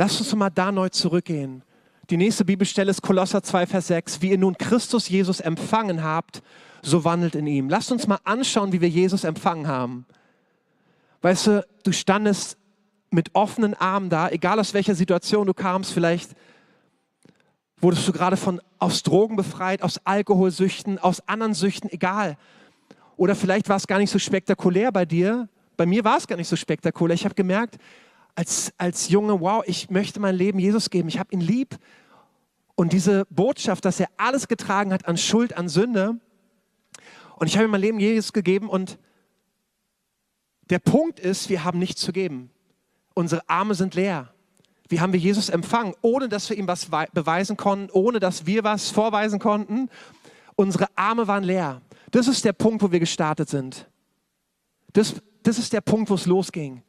[0.00, 1.62] lasst uns mal da neu zurückgehen.
[2.08, 4.22] Die nächste Bibelstelle ist Kolosser 2, Vers 6.
[4.22, 6.42] Wie ihr nun Christus Jesus empfangen habt,
[6.80, 7.68] so wandelt in ihm.
[7.68, 10.06] Lasst uns mal anschauen, wie wir Jesus empfangen haben.
[11.20, 12.56] Weißt du, du standest
[13.10, 16.30] mit offenen Armen da, egal aus welcher Situation du kamst, vielleicht
[17.76, 22.38] wurdest du gerade von aus Drogen befreit, aus Alkoholsüchten, aus anderen Süchten, egal.
[23.18, 25.46] Oder vielleicht war es gar nicht so spektakulär bei dir.
[25.76, 27.14] Bei mir war es gar nicht so spektakulär.
[27.14, 27.76] Ich habe gemerkt,
[28.34, 31.08] als, als Junge, wow, ich möchte mein Leben Jesus geben.
[31.08, 31.78] Ich habe ihn lieb.
[32.74, 36.18] Und diese Botschaft, dass er alles getragen hat an Schuld, an Sünde.
[37.36, 38.68] Und ich habe ihm mein Leben Jesus gegeben.
[38.68, 38.98] Und
[40.70, 42.50] der Punkt ist, wir haben nichts zu geben.
[43.14, 44.32] Unsere Arme sind leer.
[44.88, 48.64] Wie haben wir Jesus empfangen, ohne dass wir ihm was beweisen konnten, ohne dass wir
[48.64, 49.88] was vorweisen konnten?
[50.56, 51.80] Unsere Arme waren leer.
[52.10, 53.88] Das ist der Punkt, wo wir gestartet sind.
[54.92, 56.82] Das, das ist der Punkt, wo es losging.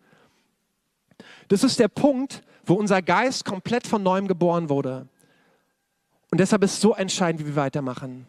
[1.51, 5.09] Das ist der Punkt, wo unser Geist komplett von neuem geboren wurde.
[6.31, 8.25] Und deshalb ist es so entscheidend, wie wir weitermachen.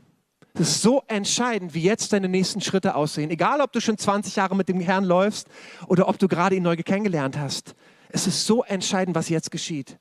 [0.54, 3.30] Es ist so entscheidend, wie jetzt deine nächsten Schritte aussehen.
[3.30, 5.46] Egal, ob du schon 20 Jahre mit dem Herrn läufst
[5.86, 7.76] oder ob du gerade ihn neu kennengelernt hast.
[8.08, 9.98] Es ist so entscheidend, was jetzt geschieht.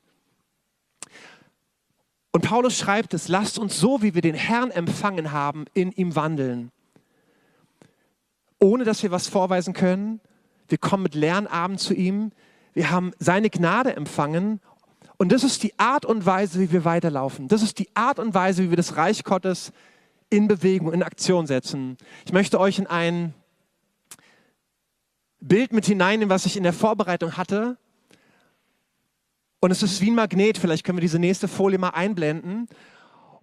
[2.32, 6.16] Und Paulus schreibt es, lasst uns so, wie wir den Herrn empfangen haben, in ihm
[6.16, 6.72] wandeln.
[8.58, 10.20] Ohne dass wir was vorweisen können.
[10.66, 12.32] Wir kommen mit Lernabend zu ihm.
[12.74, 14.60] Wir haben seine Gnade empfangen.
[15.18, 17.48] Und das ist die Art und Weise, wie wir weiterlaufen.
[17.48, 19.72] Das ist die Art und Weise, wie wir das Reich Gottes
[20.30, 21.96] in Bewegung, in Aktion setzen.
[22.24, 23.34] Ich möchte euch in ein
[25.40, 27.76] Bild mit hineinnehmen, was ich in der Vorbereitung hatte.
[29.60, 30.58] Und es ist wie ein Magnet.
[30.58, 32.68] Vielleicht können wir diese nächste Folie mal einblenden.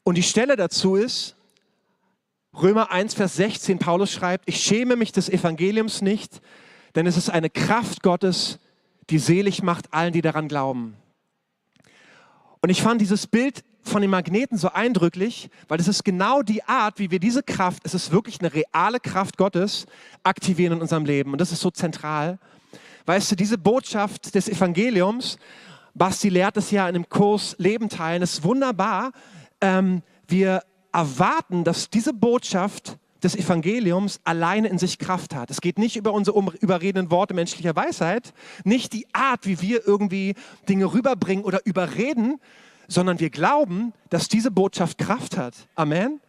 [0.04, 1.36] Und die Stelle dazu ist
[2.54, 3.80] Römer 1, Vers 16.
[3.80, 6.42] Paulus schreibt, ich schäme mich des Evangeliums nicht,
[6.96, 8.60] denn es ist eine Kraft Gottes,
[9.10, 10.96] die selig macht allen, die daran glauben.
[12.62, 16.64] Und ich fand dieses Bild von den Magneten so eindrücklich, weil es ist genau die
[16.64, 19.86] Art, wie wir diese Kraft, es ist wirklich eine reale Kraft Gottes,
[20.24, 21.32] aktivieren in unserem Leben.
[21.32, 22.38] Und das ist so zentral.
[23.06, 25.38] Weißt du, diese Botschaft des Evangeliums,
[25.96, 28.22] Basti lehrt es ja in dem Kurs Leben teilen.
[28.22, 29.12] Ist wunderbar.
[29.62, 35.52] Ähm, wir erwarten, dass diese Botschaft des Evangeliums alleine in sich Kraft hat.
[35.52, 40.36] Es geht nicht über unsere überredenden Worte menschlicher Weisheit, nicht die Art, wie wir irgendwie
[40.68, 42.40] Dinge rüberbringen oder überreden,
[42.88, 45.54] sondern wir glauben, dass diese Botschaft Kraft hat.
[45.76, 46.20] Amen.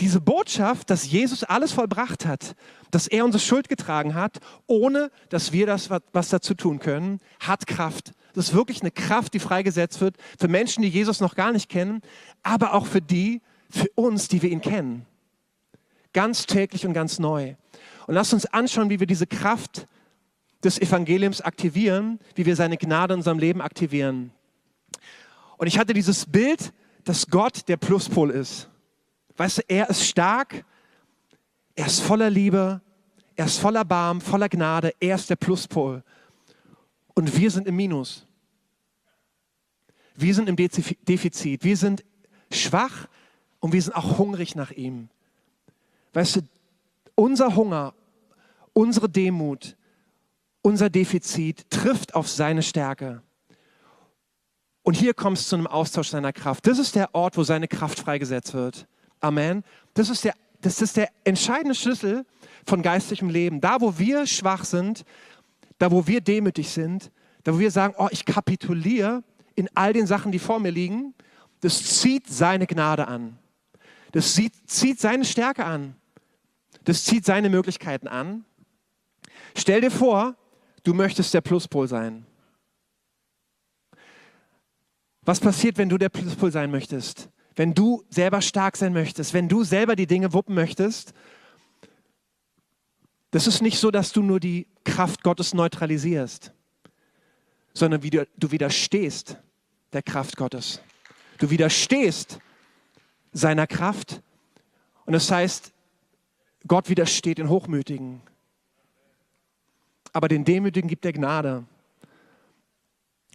[0.00, 2.54] Diese Botschaft, dass Jesus alles vollbracht hat,
[2.90, 7.66] dass er unsere Schuld getragen hat, ohne dass wir das was dazu tun können, hat
[7.66, 8.12] Kraft.
[8.34, 11.68] Das ist wirklich eine Kraft, die freigesetzt wird für Menschen, die Jesus noch gar nicht
[11.68, 12.00] kennen,
[12.42, 15.06] aber auch für die, für uns, die wir ihn kennen.
[16.12, 17.54] Ganz täglich und ganz neu.
[18.06, 19.86] Und lasst uns anschauen, wie wir diese Kraft
[20.62, 24.32] des Evangeliums aktivieren, wie wir seine Gnade in unserem Leben aktivieren.
[25.56, 26.72] Und ich hatte dieses Bild,
[27.04, 28.68] dass Gott der Pluspol ist.
[29.36, 30.64] Weißt du, er ist stark,
[31.74, 32.80] er ist voller Liebe,
[33.34, 36.02] er ist voller Barm, voller Gnade, er ist der Pluspol.
[37.14, 38.26] Und wir sind im Minus.
[40.14, 41.64] Wir sind im Defizit.
[41.64, 42.04] Wir sind
[42.50, 43.08] schwach
[43.60, 45.08] und wir sind auch hungrig nach ihm.
[46.12, 46.40] Weißt du,
[47.14, 47.94] unser Hunger,
[48.72, 49.76] unsere Demut,
[50.62, 53.22] unser Defizit trifft auf seine Stärke.
[54.82, 56.66] Und hier kommst du zu einem Austausch seiner Kraft.
[56.66, 58.86] Das ist der Ort, wo seine Kraft freigesetzt wird.
[59.20, 59.62] Amen.
[59.94, 62.24] Das ist der, das ist der entscheidende Schlüssel
[62.66, 63.60] von geistlichem Leben.
[63.60, 65.04] Da, wo wir schwach sind,
[65.78, 67.10] da, wo wir demütig sind,
[67.44, 69.22] da, wo wir sagen, oh, ich kapituliere
[69.54, 71.14] in all den Sachen, die vor mir liegen,
[71.60, 73.38] das zieht seine Gnade an.
[74.12, 75.94] Das zieht, zieht seine Stärke an.
[76.84, 78.44] Das zieht seine Möglichkeiten an.
[79.56, 80.36] Stell dir vor,
[80.82, 82.26] du möchtest der Pluspol sein.
[85.22, 87.28] Was passiert, wenn du der Pluspol sein möchtest?
[87.54, 91.12] Wenn du selber stark sein möchtest, wenn du selber die Dinge wuppen möchtest?
[93.30, 96.52] Das ist nicht so, dass du nur die Kraft Gottes neutralisierst,
[97.72, 99.38] sondern wie du, du widerstehst
[99.92, 100.80] der Kraft Gottes.
[101.38, 102.38] Du widerstehst
[103.32, 104.22] seiner Kraft.
[105.06, 105.71] Und das heißt,
[106.66, 108.20] Gott widersteht den Hochmütigen.
[110.12, 111.64] Aber den Demütigen gibt er Gnade.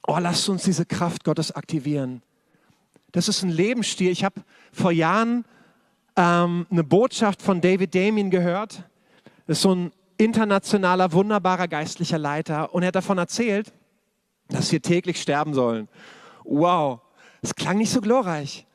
[0.06, 2.22] Oh, lasst uns diese Kraft Gottes aktivieren.
[3.12, 4.12] Das ist ein Lebensstil.
[4.12, 5.44] Ich habe vor Jahren
[6.16, 8.84] ähm, eine Botschaft von David Damien gehört.
[9.48, 12.74] Das ist so ein internationaler, wunderbarer geistlicher Leiter.
[12.74, 13.74] Und er hat davon erzählt,
[14.50, 15.88] dass wir täglich sterben sollen.
[16.44, 17.02] Wow,
[17.42, 18.67] es klang nicht so glorreich.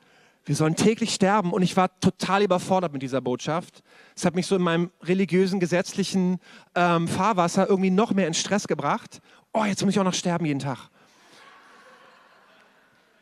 [0.45, 1.53] Wir sollen täglich sterben.
[1.53, 3.83] Und ich war total überfordert mit dieser Botschaft.
[4.17, 6.39] Es hat mich so in meinem religiösen, gesetzlichen
[6.75, 9.21] ähm, Fahrwasser irgendwie noch mehr in Stress gebracht.
[9.53, 10.91] Oh, jetzt muss ich auch noch sterben jeden Tag.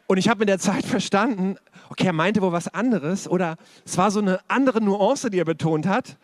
[0.07, 1.57] Und ich habe mit der Zeit verstanden,
[1.89, 5.45] okay, er meinte wohl was anderes oder es war so eine andere Nuance, die er
[5.45, 6.17] betont hat.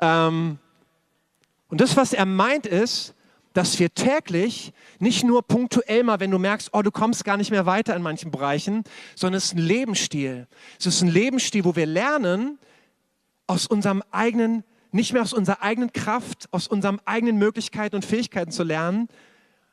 [0.00, 0.58] Ähm,
[1.68, 3.14] und das, was er meint, ist,
[3.52, 7.50] dass wir täglich, nicht nur punktuell mal, wenn du merkst, oh, du kommst gar nicht
[7.50, 8.84] mehr weiter in manchen Bereichen,
[9.16, 10.46] sondern es ist ein Lebensstil.
[10.78, 12.58] Es ist ein Lebensstil, wo wir lernen,
[13.46, 18.52] aus unserem eigenen, nicht mehr aus unserer eigenen Kraft, aus unseren eigenen Möglichkeiten und Fähigkeiten
[18.52, 19.08] zu lernen,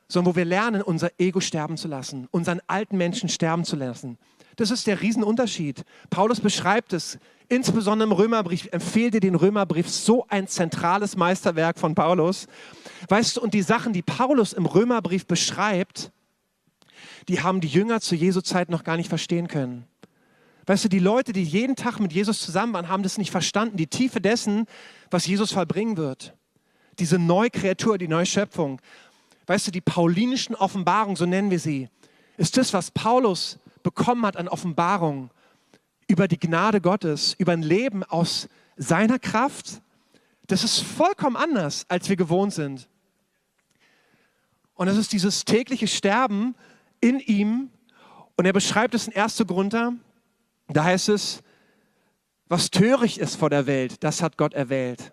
[0.08, 4.18] sondern wo wir lernen, unser Ego sterben zu lassen, unseren alten Menschen sterben zu lassen.
[4.56, 5.84] Das ist der Riesenunterschied.
[6.10, 11.96] Paulus beschreibt es, insbesondere im Römerbrief, empfehle dir den Römerbrief, so ein zentrales Meisterwerk von
[11.96, 12.48] Paulus.
[13.10, 16.12] Weißt du, und die Sachen, die Paulus im Römerbrief beschreibt,
[17.28, 19.86] die haben die Jünger zu Jesu Zeit noch gar nicht verstehen können.
[20.66, 23.78] Weißt du, die Leute, die jeden Tag mit Jesus zusammen waren, haben das nicht verstanden,
[23.78, 24.66] die Tiefe dessen,
[25.10, 26.36] was Jesus vollbringen wird.
[27.00, 28.82] Diese Neukreatur, die Neuschöpfung.
[29.46, 31.88] Weißt du, die paulinischen Offenbarungen, so nennen wir sie,
[32.36, 35.30] ist das, was Paulus bekommen hat an Offenbarung
[36.08, 39.82] über die Gnade Gottes, über ein Leben aus seiner Kraft.
[40.48, 42.88] Das ist vollkommen anders, als wir gewohnt sind.
[44.76, 46.56] Und das ist dieses tägliche Sterben
[47.02, 47.70] in ihm.
[48.36, 49.44] Und er beschreibt es in 1.
[49.48, 49.94] Grunter.
[50.68, 51.42] Da heißt es,
[52.48, 55.12] was töricht ist vor der Welt, das hat Gott erwählt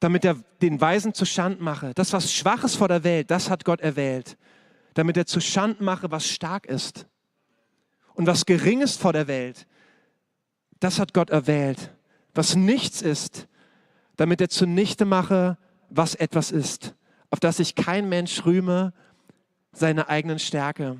[0.00, 1.92] damit er den Weisen zu Schand mache.
[1.94, 4.36] Das, was schwach ist vor der Welt, das hat Gott erwählt,
[4.94, 7.06] damit er zu Schand mache, was stark ist.
[8.16, 9.66] Und was gering ist vor der Welt,
[10.80, 11.92] das hat Gott erwählt.
[12.34, 13.46] Was nichts ist,
[14.16, 15.58] damit er zunichte mache,
[15.90, 16.94] was etwas ist,
[17.30, 18.94] auf das sich kein Mensch rühme,
[19.72, 20.96] seine eigenen Stärke.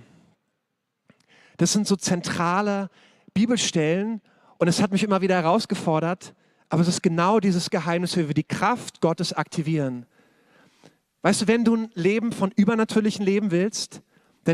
[1.57, 2.91] Das sind so zentrale
[3.33, 4.21] Bibelstellen
[4.59, 6.35] und es hat mich immer wieder herausgefordert,
[6.69, 10.05] aber es ist genau dieses Geheimnis, wie wir die Kraft Gottes aktivieren.
[11.23, 14.03] Weißt du, wenn du ein Leben von übernatürlichen Leben willst,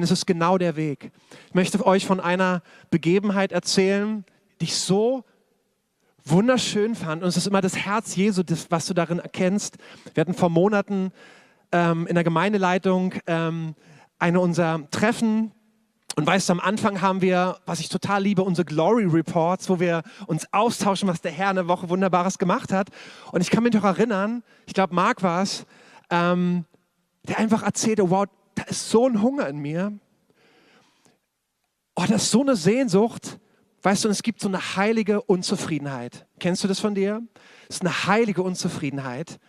[0.00, 1.11] ist es genau der Weg.
[1.48, 4.24] Ich möchte euch von einer Begebenheit erzählen,
[4.61, 5.24] die ich so
[6.24, 7.22] wunderschön fand.
[7.22, 9.76] Und es ist immer das Herz Jesu, das, was du darin erkennst.
[10.14, 11.11] Wir hatten vor Monaten
[11.72, 13.74] ähm, in der Gemeindeleitung ähm,
[14.18, 15.52] eine unserer Treffen
[16.14, 19.81] und weißt du, am Anfang haben wir, was ich total liebe, unsere Glory Reports, wo
[19.81, 22.88] wir uns austauschen, was der Herr eine Woche Wunderbares gemacht hat.
[23.33, 25.64] Und ich kann mich noch erinnern, ich glaube, Marc war es,
[26.11, 26.66] ähm,
[27.22, 29.93] der einfach erzählte, wow, da ist so ein Hunger in mir.
[31.95, 33.38] Oh, das ist so eine Sehnsucht.
[33.83, 36.27] Weißt du, es gibt so eine heilige Unzufriedenheit.
[36.38, 37.23] Kennst du das von dir?
[37.69, 39.41] Es ist eine heilige Unzufriedenheit.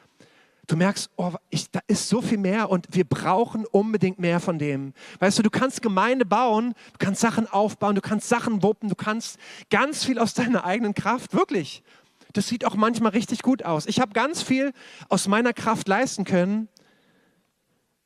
[0.66, 4.58] Du merkst, oh, ich, da ist so viel mehr und wir brauchen unbedingt mehr von
[4.58, 4.94] dem.
[5.20, 8.96] Weißt du, du kannst Gemeinde bauen, du kannst Sachen aufbauen, du kannst Sachen wuppen, du
[8.96, 9.38] kannst
[9.70, 11.84] ganz viel aus deiner eigenen Kraft, wirklich.
[12.32, 13.86] Das sieht auch manchmal richtig gut aus.
[13.86, 14.74] Ich habe ganz viel
[15.10, 16.70] aus meiner Kraft leisten können,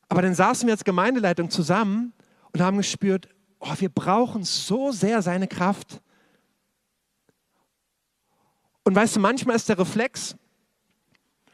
[0.08, 2.12] aber dann saßen wir als Gemeindeleitung zusammen
[2.52, 3.28] und haben gespürt,
[3.60, 6.00] oh, wir brauchen so sehr seine Kraft.
[8.84, 10.36] Und weißt du, manchmal ist der Reflex,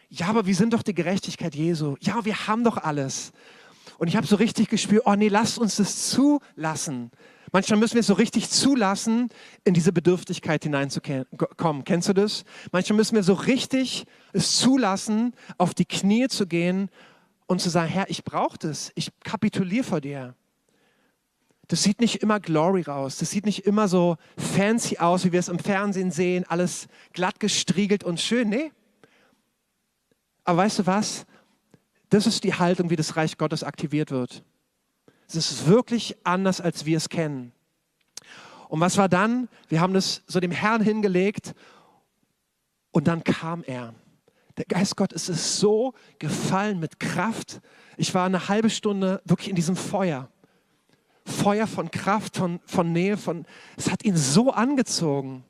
[0.08, 1.96] ja, aber wir sind doch die Gerechtigkeit Jesu.
[2.00, 3.32] Ja, wir haben doch alles.
[3.98, 7.10] Und ich habe so richtig gespürt, oh nee, lasst uns das zulassen.
[7.50, 9.28] Manchmal müssen wir es so richtig zulassen,
[9.64, 11.84] in diese Bedürftigkeit hineinzukommen.
[11.84, 12.44] Kennst du das?
[12.70, 16.90] Manchmal müssen wir so richtig es zulassen, auf die Knie zu gehen
[17.46, 18.92] und zu sagen, Herr, ich brauche das.
[18.94, 20.34] Ich kapituliere vor dir.
[21.68, 23.18] das sieht nicht immer glory raus.
[23.18, 27.40] Das sieht nicht immer so fancy aus, wie wir es im Fernsehen sehen, alles glatt
[27.40, 28.48] gestriegelt und schön.
[28.48, 28.70] Nee.
[30.44, 31.26] Aber weißt du was?
[32.10, 34.44] Das ist die Haltung, wie das Reich Gottes aktiviert wird.
[35.26, 37.52] Es ist wirklich anders, als wir es kennen.
[38.68, 39.48] Und was war dann?
[39.68, 41.54] Wir haben das so dem Herrn hingelegt
[42.90, 43.94] und dann kam er.
[44.56, 47.60] Der Geist Gottes ist so gefallen mit Kraft.
[47.96, 50.28] Ich war eine halbe Stunde wirklich in diesem Feuer.
[51.26, 53.46] Feuer von Kraft, von, von Nähe, von,
[53.76, 55.44] es hat ihn so angezogen.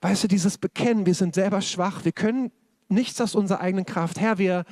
[0.00, 2.52] Weißt du, dieses Bekennen, wir sind selber schwach, wir können
[2.88, 4.20] nichts aus unserer eigenen Kraft.
[4.20, 4.64] Herr, wir,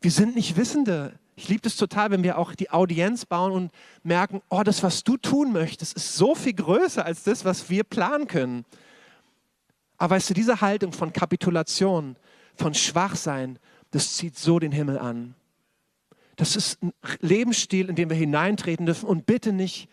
[0.00, 1.18] wir sind nicht Wissende.
[1.36, 3.72] Ich liebe es total, wenn wir auch die Audienz bauen und
[4.04, 7.82] merken, oh, das, was du tun möchtest, ist so viel größer als das, was wir
[7.82, 8.64] planen können.
[9.96, 12.16] Aber weißt du, diese Haltung von Kapitulation,
[12.56, 13.58] von Schwachsein,
[13.90, 15.34] das zieht so den Himmel an.
[16.36, 19.88] Das ist ein Lebensstil, in den wir hineintreten dürfen und bitte nicht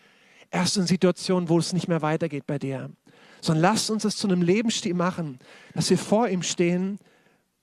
[0.50, 2.90] erst in Situationen, wo es nicht mehr weitergeht bei dir,
[3.40, 5.38] sondern lasst uns es zu einem Lebensstil machen,
[5.74, 6.98] dass wir vor ihm stehen.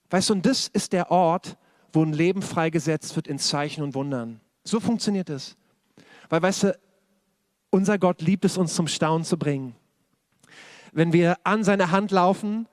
[0.10, 1.58] Weißt du, und das ist der Ort,
[1.94, 4.40] wo ein Leben freigesetzt wird in Zeichen und Wundern.
[4.64, 5.58] So funktioniert es.
[6.30, 6.80] Weil, weißt du,
[7.70, 9.76] unser Gott liebt es, uns zum Staunen zu bringen.
[10.92, 12.68] Wenn wir an seine Hand laufen,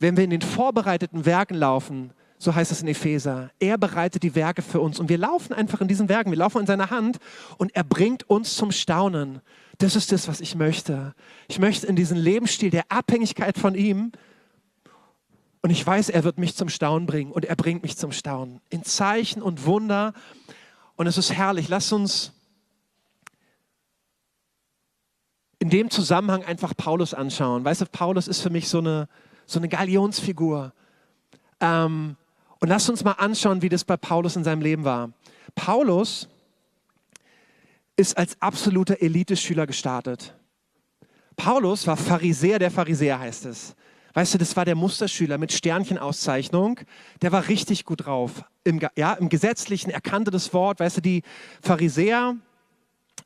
[0.00, 3.50] wenn wir in den vorbereiteten Werken laufen, so heißt es in Epheser.
[3.60, 6.30] Er bereitet die Werke für uns und wir laufen einfach in diesen Werken.
[6.30, 7.18] Wir laufen in seiner Hand
[7.58, 9.40] und er bringt uns zum Staunen.
[9.78, 11.14] Das ist das, was ich möchte.
[11.48, 14.12] Ich möchte in diesen Lebensstil der Abhängigkeit von ihm
[15.62, 18.60] und ich weiß, er wird mich zum Staunen bringen und er bringt mich zum Staunen.
[18.70, 20.14] In Zeichen und Wunder.
[20.96, 21.68] Und es ist herrlich.
[21.68, 22.32] Lass uns
[25.58, 27.64] in dem Zusammenhang einfach Paulus anschauen.
[27.64, 29.08] Weißt du, Paulus ist für mich so eine,
[29.50, 30.72] so eine Galionsfigur.
[31.60, 32.16] Ähm,
[32.60, 35.10] und lasst uns mal anschauen, wie das bei Paulus in seinem Leben war.
[35.54, 36.28] Paulus
[37.96, 40.34] ist als absoluter Eliteschüler gestartet.
[41.36, 43.74] Paulus war Pharisäer der Pharisäer, heißt es.
[44.12, 46.80] Weißt du, das war der Musterschüler mit Sternchenauszeichnung.
[47.22, 48.44] Der war richtig gut drauf.
[48.64, 50.80] Im, ja, im Gesetzlichen, er kannte das Wort.
[50.80, 51.22] Weißt du, die
[51.62, 52.36] Pharisäer,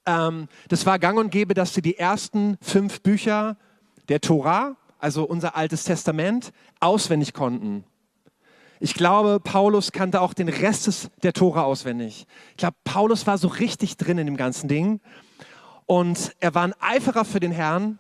[0.06, 3.56] ähm, das war gang und gäbe, dass sie die ersten fünf Bücher
[4.08, 6.50] der Tora, also unser Altes Testament,
[6.80, 7.84] auswendig konnten.
[8.80, 12.26] Ich glaube, Paulus kannte auch den Rest der Tora auswendig.
[12.52, 15.02] Ich glaube, Paulus war so richtig drin in dem ganzen Ding.
[15.84, 17.98] Und er war ein Eiferer für den Herrn.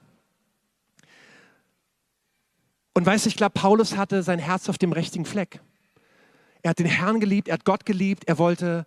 [2.94, 5.60] Und weißt du, ich glaube, Paulus hatte sein Herz auf dem richtigen Fleck.
[6.62, 8.86] Er hat den Herrn geliebt, er hat Gott geliebt, er wollte,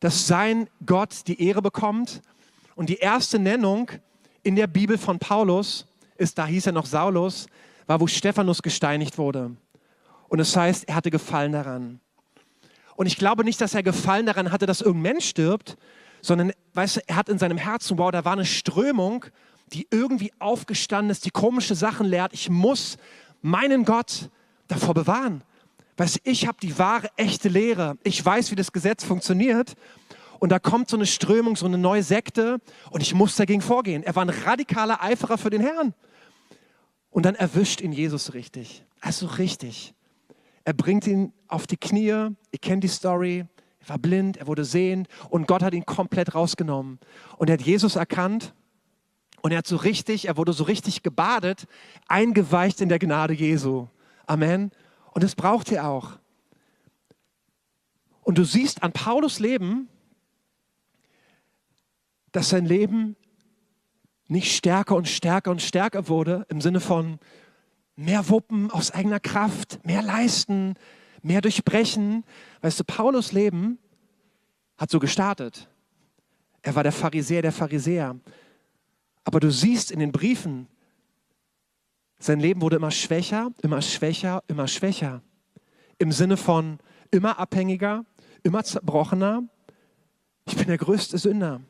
[0.00, 2.20] dass sein Gott die Ehre bekommt.
[2.74, 3.90] Und die erste Nennung
[4.42, 5.86] in der Bibel von Paulus
[6.18, 7.46] ist, da hieß er noch Saulus,
[7.86, 9.56] war, wo Stephanus gesteinigt wurde.
[10.28, 12.00] Und es das heißt, er hatte Gefallen daran.
[12.96, 15.76] Und ich glaube nicht, dass er Gefallen daran hatte, dass irgendein Mensch stirbt,
[16.22, 19.26] sondern, weißt du, er hat in seinem Herzen, wow, da war eine Strömung,
[19.72, 22.32] die irgendwie aufgestanden ist, die komische Sachen lehrt.
[22.32, 22.96] Ich muss
[23.42, 24.30] meinen Gott
[24.68, 25.42] davor bewahren.
[25.96, 27.96] Weißt du, ich habe die wahre, echte Lehre.
[28.02, 29.74] Ich weiß, wie das Gesetz funktioniert.
[30.38, 32.60] Und da kommt so eine Strömung, so eine neue Sekte
[32.90, 34.02] und ich muss dagegen vorgehen.
[34.02, 35.94] Er war ein radikaler Eiferer für den Herrn.
[37.10, 38.84] Und dann erwischt ihn Jesus richtig.
[39.00, 39.94] Also richtig.
[40.64, 42.08] Er bringt ihn auf die Knie.
[42.08, 43.46] Ihr kennt die Story.
[43.86, 46.98] Er war blind, er wurde sehend und Gott hat ihn komplett rausgenommen.
[47.38, 48.52] Und er hat Jesus erkannt
[49.42, 51.66] und er hat so richtig, er wurde so richtig gebadet,
[52.08, 53.86] eingeweicht in der Gnade Jesu.
[54.26, 54.72] Amen.
[55.12, 56.18] Und das braucht er auch.
[58.22, 59.88] Und du siehst an Paulus Leben,
[62.36, 63.16] dass sein Leben
[64.28, 67.18] nicht stärker und stärker und stärker wurde im Sinne von,
[67.94, 70.74] mehr wuppen aus eigener Kraft, mehr leisten,
[71.22, 72.24] mehr durchbrechen.
[72.60, 73.78] Weißt du, Paulus Leben
[74.76, 75.70] hat so gestartet.
[76.60, 78.20] Er war der Pharisäer der Pharisäer.
[79.24, 80.68] Aber du siehst in den Briefen,
[82.18, 85.22] sein Leben wurde immer schwächer, immer schwächer, immer schwächer.
[85.96, 86.80] Im Sinne von
[87.10, 88.04] immer abhängiger,
[88.42, 89.44] immer zerbrochener.
[90.44, 91.62] Ich bin der größte Sünder.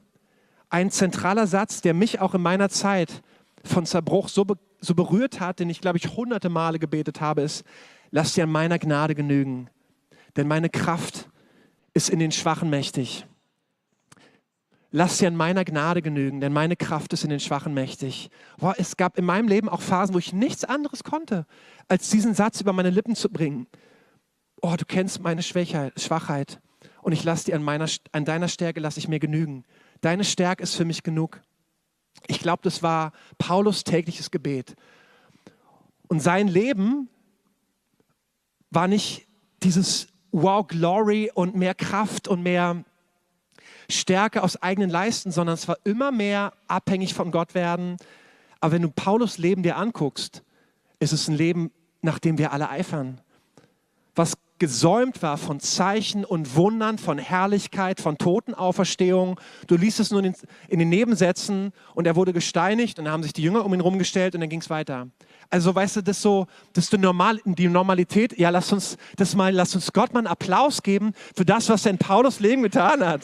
[0.68, 3.22] Ein zentraler Satz, der mich auch in meiner Zeit
[3.64, 7.40] von Zerbruch so be so berührt hat, den ich, glaube ich, hunderte Male gebetet habe,
[7.40, 7.64] ist,
[8.10, 9.70] lass dir an meiner Gnade genügen,
[10.36, 11.28] denn meine Kraft
[11.94, 13.26] ist in den Schwachen mächtig.
[14.92, 18.30] Lass dir an meiner Gnade genügen, denn meine Kraft ist in den Schwachen mächtig.
[18.58, 21.46] Boah, es gab in meinem Leben auch Phasen, wo ich nichts anderes konnte,
[21.88, 23.66] als diesen Satz über meine Lippen zu bringen.
[24.62, 26.60] Oh, du kennst meine Schwachheit, Schwachheit
[27.02, 29.64] und ich lasse dir an, meiner, an deiner Stärke lasse ich mir genügen.
[30.00, 31.40] Deine Stärke ist für mich genug.
[32.26, 34.74] Ich glaube, das war Paulus tägliches Gebet.
[36.08, 37.08] Und sein Leben
[38.70, 39.26] war nicht
[39.62, 42.84] dieses Wow, Glory und mehr Kraft und mehr
[43.88, 47.96] Stärke aus eigenen Leisten, sondern es war immer mehr abhängig von Gott werden.
[48.60, 50.42] Aber wenn du Paulus Leben dir anguckst,
[50.98, 51.70] ist es ein Leben,
[52.02, 53.20] nach dem wir alle eifern.
[54.14, 59.38] Was gesäumt war von Zeichen und Wundern, von Herrlichkeit, von Totenauferstehung.
[59.66, 60.34] Du liest es nur in,
[60.68, 63.80] in den Nebensätzen und er wurde gesteinigt und dann haben sich die Jünger um ihn
[63.80, 65.08] rumgestellt und dann ging es weiter.
[65.50, 68.38] Also weißt du, das so, das ist die, Normal, die Normalität.
[68.38, 71.84] Ja, lass uns das mal, lass uns Gott mal einen Applaus geben für das, was
[71.84, 73.22] er in Paulus Leben getan hat.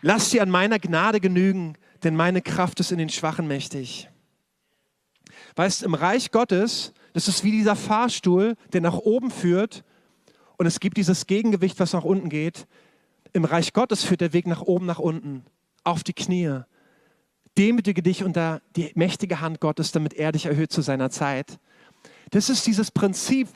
[0.00, 4.08] Lass dir an meiner Gnade genügen, denn meine Kraft ist in den Schwachen mächtig.
[5.58, 9.82] Weißt, im Reich Gottes, das ist wie dieser Fahrstuhl, der nach oben führt
[10.56, 12.68] und es gibt dieses Gegengewicht, was nach unten geht.
[13.32, 15.44] Im Reich Gottes führt der Weg nach oben, nach unten,
[15.82, 16.60] auf die Knie.
[17.58, 21.58] Demütige dich unter die mächtige Hand Gottes, damit er dich erhöht zu seiner Zeit.
[22.30, 23.48] Das ist dieses Prinzip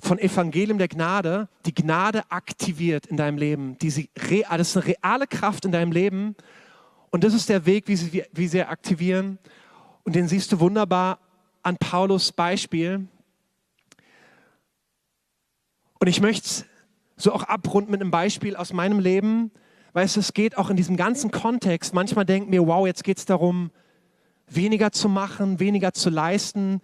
[0.00, 3.78] von Evangelium der Gnade, die Gnade aktiviert in deinem Leben.
[3.78, 6.34] Diese, das ist eine reale Kraft in deinem Leben.
[7.12, 9.38] Und das ist der Weg, wie sie, wie sie aktivieren.
[10.02, 11.20] Und den siehst du wunderbar
[11.66, 13.08] an Paulus Beispiel.
[15.98, 16.64] Und ich möchte
[17.16, 19.50] so auch abrunden mit einem Beispiel aus meinem Leben.
[19.92, 21.92] Du, es geht auch in diesem ganzen Kontext.
[21.92, 23.72] Manchmal denken wir, wow, jetzt geht es darum,
[24.46, 26.80] weniger zu machen, weniger zu leisten.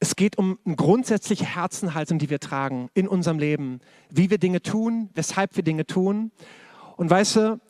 [0.00, 3.80] Es geht um eine grundsätzliche Herzenhaltung, die wir tragen in unserem Leben.
[4.10, 6.32] Wie wir Dinge tun, weshalb wir Dinge tun.
[6.96, 7.60] Und weißt du,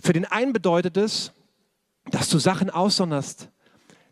[0.00, 1.32] für den einen bedeutet es,
[2.12, 3.50] dass du Sachen aussonderst,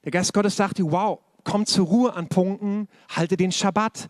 [0.08, 4.08] der Geist Gottes sagt dir, wow, komm zur Ruhe an Punkten, halte den Schabbat,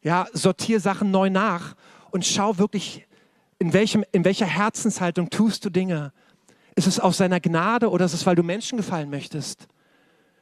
[0.00, 1.74] ja, sortier Sachen neu nach
[2.12, 3.04] und schau wirklich,
[3.58, 6.12] in, welchem, in welcher Herzenshaltung tust du Dinge.
[6.76, 9.66] Ist es aus seiner Gnade oder ist es, weil du Menschen gefallen möchtest?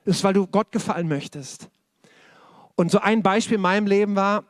[0.05, 1.71] Ist es, weil du Gott gefallen möchtest?
[2.77, 4.45] Und so ein Beispiel in meinem Leben war,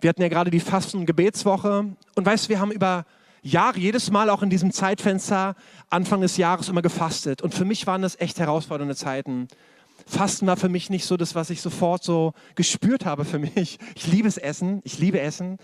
[0.00, 3.04] wir hatten ja gerade die Fasten- und Gebetswoche und weißt du, wir haben über
[3.42, 5.56] Jahre, jedes Mal auch in diesem Zeitfenster
[5.90, 7.42] Anfang des Jahres immer gefastet.
[7.42, 9.48] Und für mich waren das echt herausfordernde Zeiten.
[10.06, 13.78] Fasten war für mich nicht so das, was ich sofort so gespürt habe für mich.
[13.94, 15.58] Ich liebe es Essen, ich liebe Essen.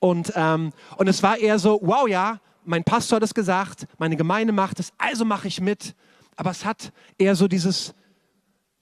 [0.00, 4.16] Und, ähm, und es war eher so, wow, ja, mein Pastor hat es gesagt, meine
[4.16, 5.94] Gemeinde macht es, also mache ich mit.
[6.36, 7.94] Aber es hat eher so dieses,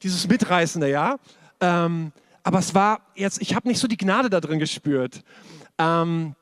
[0.03, 1.19] dieses Mitreißende, ja.
[1.61, 2.13] Ähm,
[2.43, 5.23] aber es war jetzt, ich habe nicht so die Gnade da drin gespürt.
[5.79, 6.35] Ähm,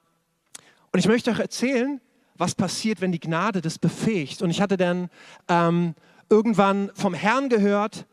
[0.93, 2.01] und ich möchte euch erzählen,
[2.37, 4.43] was passiert, wenn die Gnade das befähigt.
[4.43, 5.09] Und ich hatte dann
[5.49, 5.95] ähm,
[6.29, 8.07] irgendwann vom Herrn gehört,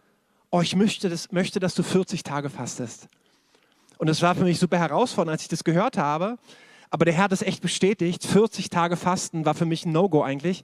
[0.52, 3.08] oh, ich möchte, das, möchte, dass du 40 Tage fastest.
[3.98, 6.38] Und es war für mich super herausfordernd, als ich das gehört habe.
[6.90, 8.26] Aber der Herr hat es echt bestätigt.
[8.26, 10.64] 40 Tage Fasten war für mich ein No-Go eigentlich.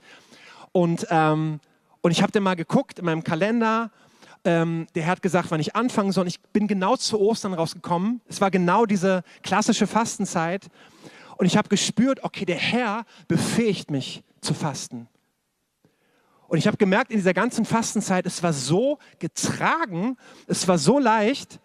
[0.71, 1.59] Und, ähm,
[2.01, 3.91] und ich habe dann mal geguckt in meinem Kalender.
[4.43, 6.23] Ähm, der Herr hat gesagt, wann ich anfangen soll.
[6.23, 8.21] Und ich bin genau zu Ostern rausgekommen.
[8.27, 10.67] Es war genau diese klassische Fastenzeit.
[11.37, 15.07] Und ich habe gespürt, okay, der Herr befähigt mich zu fasten.
[16.47, 20.17] Und ich habe gemerkt, in dieser ganzen Fastenzeit, es war so getragen,
[20.47, 21.59] es war so leicht.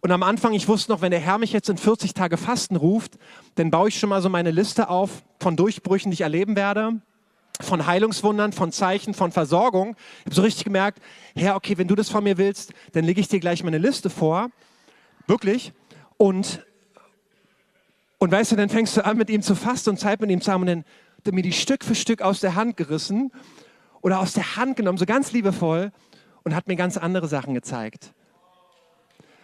[0.00, 2.76] Und am Anfang, ich wusste noch, wenn der Herr mich jetzt in 40 Tage Fasten
[2.76, 3.18] ruft,
[3.54, 7.00] dann baue ich schon mal so meine Liste auf von Durchbrüchen, die ich erleben werde,
[7.60, 9.94] von Heilungswundern, von Zeichen, von Versorgung.
[10.20, 11.00] Ich habe so richtig gemerkt,
[11.36, 14.10] Herr, okay, wenn du das von mir willst, dann lege ich dir gleich meine Liste
[14.10, 14.50] vor.
[15.26, 15.72] Wirklich.
[16.16, 16.64] Und
[18.22, 20.40] und weißt du, dann fängst du an, mit ihm zu fasten und Zeit mit ihm
[20.40, 23.32] zu haben und dann hat er mir die Stück für Stück aus der Hand gerissen
[24.00, 25.90] oder aus der Hand genommen, so ganz liebevoll
[26.44, 28.12] und hat mir ganz andere Sachen gezeigt.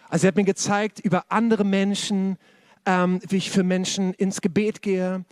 [0.07, 2.37] Also er hat mir gezeigt über andere Menschen,
[2.85, 5.25] ähm, wie ich für Menschen ins Gebet gehe,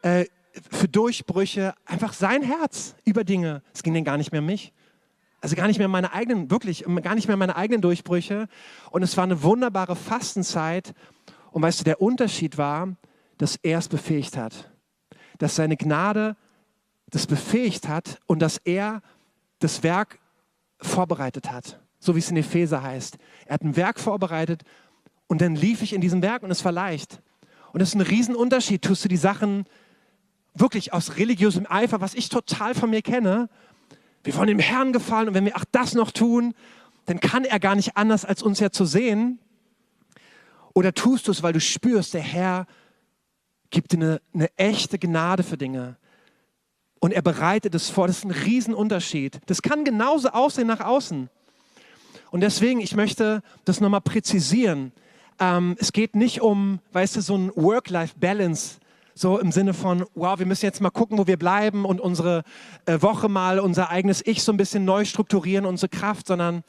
[0.00, 0.24] äh,
[0.70, 3.60] für Durchbrüche, einfach sein Herz über Dinge.
[3.74, 4.72] Es ging dann gar nicht mehr um mich.
[5.42, 8.48] Also gar nicht mehr meine eigenen, wirklich, gar nicht mehr meine eigenen Durchbrüche.
[8.90, 10.94] Und es war eine wunderbare Fastenzeit,
[11.54, 12.96] und weißt du, der Unterschied war,
[13.38, 14.72] dass er es befähigt hat.
[15.38, 16.36] Dass seine Gnade
[17.10, 19.02] das befähigt hat und dass er
[19.60, 20.18] das Werk
[20.80, 21.78] vorbereitet hat.
[22.00, 23.18] So wie es in Epheser heißt.
[23.46, 24.64] Er hat ein Werk vorbereitet
[25.28, 27.22] und dann lief ich in diesem Werk und es war leicht.
[27.72, 28.82] Und das ist ein Riesenunterschied.
[28.82, 29.64] Tust du die Sachen
[30.54, 33.48] wirklich aus religiösem Eifer, was ich total von mir kenne.
[34.24, 36.52] Wir wollen dem Herrn gefallen und wenn wir auch das noch tun,
[37.06, 39.38] dann kann er gar nicht anders, als uns ja zu sehen.
[40.74, 42.66] Oder tust du es, weil du spürst, der Herr
[43.70, 45.96] gibt dir eine, eine echte Gnade für Dinge.
[47.00, 48.06] Und er bereitet es vor.
[48.06, 49.40] Das ist ein Riesenunterschied.
[49.46, 51.28] Das kann genauso aussehen nach außen.
[52.30, 54.92] Und deswegen, ich möchte das nochmal präzisieren.
[55.38, 58.78] Ähm, es geht nicht um, weißt du, so ein Work-Life-Balance,
[59.14, 62.42] so im Sinne von, wow, wir müssen jetzt mal gucken, wo wir bleiben und unsere
[62.86, 66.64] äh, Woche mal, unser eigenes Ich so ein bisschen neu strukturieren, unsere Kraft, sondern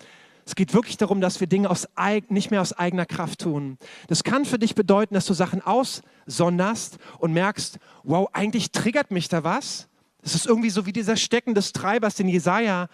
[0.46, 1.88] Es geht wirklich darum, dass wir Dinge aus,
[2.30, 3.78] nicht mehr aus eigener Kraft tun.
[4.08, 9.28] Das kann für dich bedeuten, dass du Sachen aussonderst und merkst, wow, eigentlich triggert mich
[9.28, 9.88] da was.
[10.22, 12.90] Es ist irgendwie so wie dieser Stecken des Treibers, den Jesaja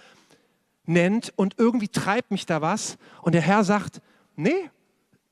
[0.85, 2.97] nennt und irgendwie treibt mich da was.
[3.21, 4.01] Und der Herr sagt,
[4.37, 4.69] nee,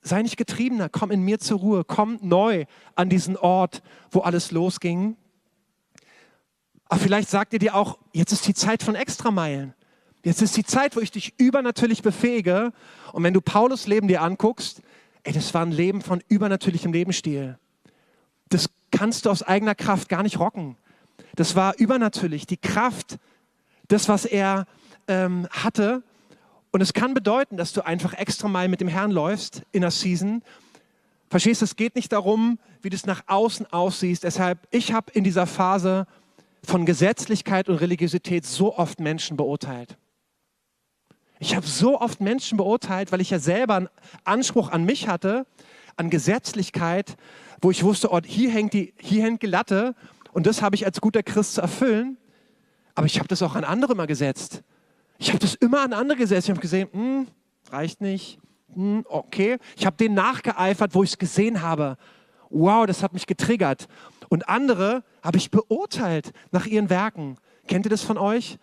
[0.01, 2.65] sei nicht getriebener, komm in mir zur Ruhe, komm neu
[2.95, 5.15] an diesen Ort, wo alles losging.
[6.85, 9.73] Aber vielleicht sagt er dir auch, jetzt ist die Zeit von Extrameilen.
[10.23, 12.73] Jetzt ist die Zeit, wo ich dich übernatürlich befähige.
[13.13, 14.81] Und wenn du Paulus Leben dir anguckst,
[15.23, 17.57] ey, das war ein Leben von übernatürlichem Lebensstil.
[18.49, 20.75] Das kannst du aus eigener Kraft gar nicht rocken.
[21.35, 22.47] Das war übernatürlich.
[22.47, 23.17] Die Kraft,
[23.87, 24.65] das, was er
[25.07, 26.03] ähm, hatte.
[26.71, 29.91] Und es kann bedeuten, dass du einfach extra mal mit dem Herrn läufst in der
[29.91, 30.43] Season.
[31.29, 34.23] Verstehst du, es geht nicht darum, wie du es nach außen aussiehst.
[34.23, 36.07] Deshalb, ich habe in dieser Phase
[36.63, 39.97] von Gesetzlichkeit und Religiosität so oft Menschen beurteilt.
[41.39, 43.89] Ich habe so oft Menschen beurteilt, weil ich ja selber einen
[44.25, 45.45] Anspruch an mich hatte,
[45.95, 47.15] an Gesetzlichkeit,
[47.61, 49.95] wo ich wusste, oh, hier, hängt die, hier hängt die Latte
[50.33, 52.17] und das habe ich als guter Christ zu erfüllen.
[52.93, 54.63] Aber ich habe das auch an andere mal gesetzt.
[55.17, 56.47] Ich habe das immer an andere gesetzt.
[56.47, 57.27] Ich habe gesehen, hm,
[57.71, 58.39] reicht nicht,
[58.73, 59.57] hm, okay.
[59.77, 61.97] Ich habe denen nachgeeifert, wo ich es gesehen habe.
[62.49, 63.87] Wow, das hat mich getriggert.
[64.27, 67.37] Und andere habe ich beurteilt nach ihren Werken.
[67.67, 68.57] Kennt ihr das von euch?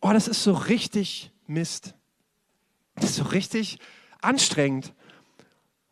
[0.00, 1.94] Oh, das ist so richtig Mist.
[2.96, 3.78] Das ist so richtig
[4.20, 4.92] anstrengend.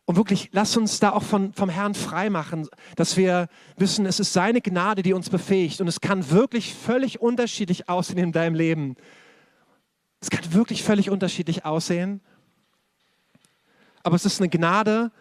[0.05, 3.47] Und wirklich, lass uns da auch von, vom Herrn frei machen, dass wir
[3.77, 5.79] wissen, es ist seine Gnade, die uns befähigt.
[5.79, 8.95] Und es kann wirklich völlig unterschiedlich aussehen in deinem Leben.
[10.19, 12.21] Es kann wirklich völlig unterschiedlich aussehen.
[14.03, 15.11] Aber es ist eine Gnade,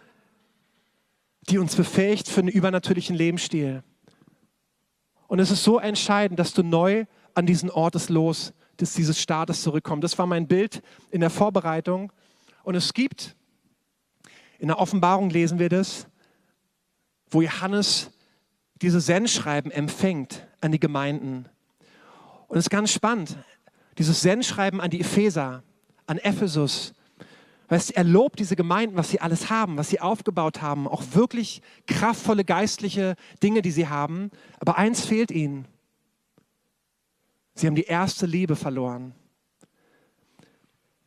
[1.49, 3.85] die uns befähigt für einen übernatürlichen Lebensstil.
[5.29, 9.63] Und es ist so entscheidend, dass du neu an diesen Ort Los, des, dieses Staates
[9.63, 10.05] zurückkommst.
[10.05, 12.13] Das war mein Bild in der Vorbereitung.
[12.63, 13.37] Und es gibt,
[14.59, 16.07] in der Offenbarung lesen wir das,
[17.31, 18.11] wo Johannes
[18.81, 21.49] diese Sendschreiben empfängt an die Gemeinden.
[22.49, 23.37] Und es ist ganz spannend
[23.99, 25.63] dieses Sendschreiben an die Epheser,
[26.07, 26.95] an Ephesus.
[27.69, 31.63] Weißt, er lobt diese Gemeinden, was sie alles haben, was sie aufgebaut haben, auch wirklich
[31.87, 34.31] kraftvolle geistliche Dinge, die sie haben.
[34.61, 35.67] Aber eins fehlt ihnen.
[37.55, 39.15] Sie haben die erste Liebe verloren.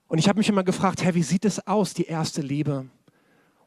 [0.07, 2.87] Und ich habe mich immer gefragt, Herr, wie sieht es aus, die erste Liebe?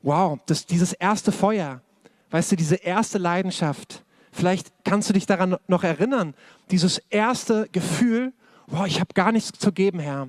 [0.03, 1.83] Wow, das, dieses erste Feuer,
[2.31, 4.05] weißt du, diese erste Leidenschaft.
[4.31, 6.35] Vielleicht kannst du dich daran noch erinnern,
[6.71, 8.33] dieses erste Gefühl,
[8.67, 10.29] wow, ich habe gar nichts zu geben, Herr.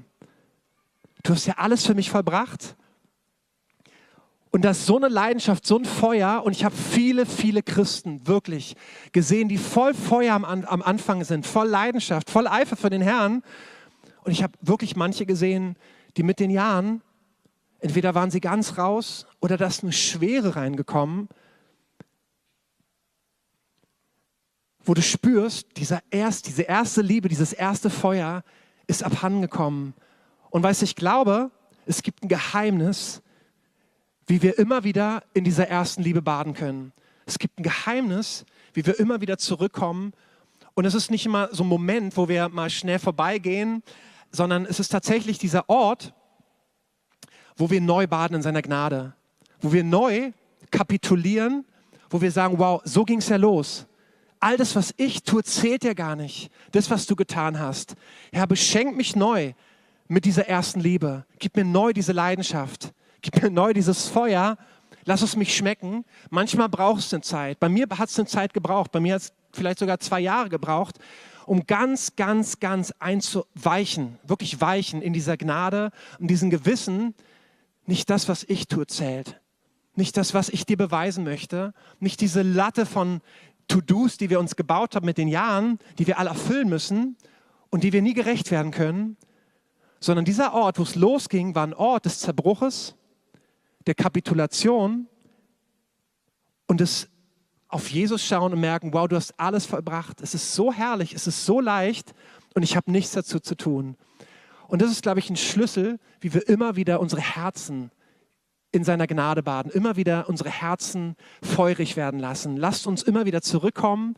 [1.24, 2.76] Du hast ja alles für mich vollbracht.
[4.52, 6.44] Und das ist so eine Leidenschaft, so ein Feuer.
[6.44, 8.76] Und ich habe viele, viele Christen wirklich
[9.12, 13.44] gesehen, die voll Feuer am, am Anfang sind, voll Leidenschaft, voll Eifer für den Herrn.
[14.24, 15.76] Und ich habe wirklich manche gesehen,
[16.18, 17.02] die mit den Jahren,
[17.80, 21.30] entweder waren sie ganz raus oder da ist eine Schwere reingekommen,
[24.84, 28.44] wo du spürst, dieser erst, diese erste Liebe, dieses erste Feuer
[28.88, 29.94] ist abhandengekommen.
[30.50, 31.52] Und weißt du, ich glaube,
[31.86, 33.22] es gibt ein Geheimnis,
[34.30, 36.94] wie wir immer wieder in dieser ersten Liebe baden können.
[37.26, 40.14] Es gibt ein Geheimnis, wie wir immer wieder zurückkommen.
[40.76, 43.84] Und es ist nicht immer so ein Moment, wo wir mal schnell vorbeigehen,
[44.32, 46.14] sondern es ist tatsächlich dieser Ort,
[47.58, 49.14] wo wir neu baden in seiner Gnade,
[49.60, 50.32] wo wir neu
[50.72, 51.66] kapitulieren,
[52.10, 53.88] wo wir sagen, wow, so ging es ja los
[54.40, 56.50] all das, was ich tue, zählt ja gar nicht.
[56.72, 57.96] Das, was du getan hast.
[58.32, 59.54] Herr, beschenk mich neu
[60.08, 61.26] mit dieser ersten Liebe.
[61.40, 62.94] Gib mir neu diese Leidenschaft.
[63.22, 64.58] Gib mir neu dieses Feuer.
[65.06, 66.06] Lass es mich schmecken.
[66.30, 67.60] Manchmal braucht es eine Zeit.
[67.60, 68.92] Bei mir hat es eine Zeit gebraucht.
[68.92, 71.00] Bei mir hat es vielleicht sogar zwei Jahre gebraucht,
[71.46, 77.16] um ganz, ganz, ganz einzuweichen, wirklich weichen in dieser Gnade und diesem Gewissen,
[77.88, 79.42] nicht das, was ich tue, zählt.
[79.96, 81.74] Nicht das, was ich dir beweisen möchte.
[82.00, 83.22] Nicht diese Latte von
[83.68, 87.18] To-Dos, die wir uns gebaut haben mit den Jahren, die wir alle erfüllen müssen
[87.72, 89.18] und die wir nie gerecht werden können,
[90.00, 92.96] sondern dieser Ort, wo es losging, war ein Ort des Zerbruches,
[93.90, 95.08] der Kapitulation
[96.68, 97.10] und des
[97.70, 100.22] auf Jesus schauen und merken, wow, du hast alles vollbracht.
[100.22, 102.14] Es ist so herrlich, es ist so leicht
[102.54, 103.96] und ich habe nichts dazu zu tun.
[104.68, 107.92] Und das ist, glaube ich, ein Schlüssel, wie wir immer wieder unsere Herzen
[108.72, 112.58] in seiner Gnade baden, immer wieder unsere Herzen feurig werden lassen.
[112.58, 114.16] Lasst uns immer wieder zurückkommen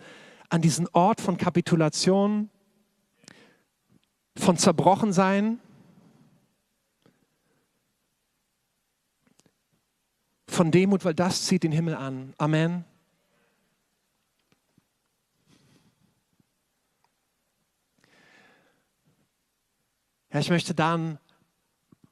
[0.49, 2.49] an diesen Ort von Kapitulation,
[4.36, 5.59] von Zerbrochensein,
[10.52, 12.34] von Demut, weil das zieht den Himmel an.
[12.38, 12.84] Amen.
[20.34, 21.20] Ja, ich möchte da einen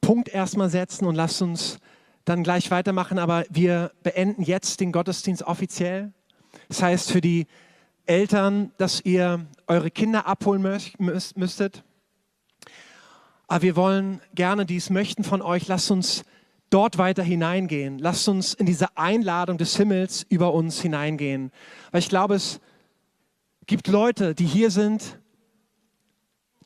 [0.02, 1.80] Punkt erstmal setzen und lasst uns
[2.26, 3.20] dann gleich weitermachen.
[3.20, 6.14] Aber wir beenden jetzt den Gottesdienst offiziell.
[6.68, 7.48] Das heißt für die
[8.06, 10.62] Eltern, dass ihr eure Kinder abholen
[10.98, 11.84] müsst, müsstet.
[13.48, 16.24] Aber wir wollen gerne, die es möchten von euch, lasst uns
[16.70, 18.00] dort weiter hineingehen.
[18.00, 21.52] Lasst uns in diese Einladung des Himmels über uns hineingehen.
[21.92, 22.60] Weil ich glaube, es
[23.66, 25.20] gibt Leute, die hier sind,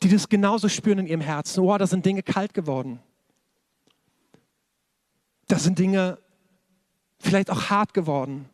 [0.02, 1.62] die das genauso spüren in ihrem Herzen.
[1.62, 3.00] Oh, da sind Dinge kalt geworden.
[5.48, 6.18] Da sind Dinge
[7.20, 8.50] vielleicht auch hart geworden,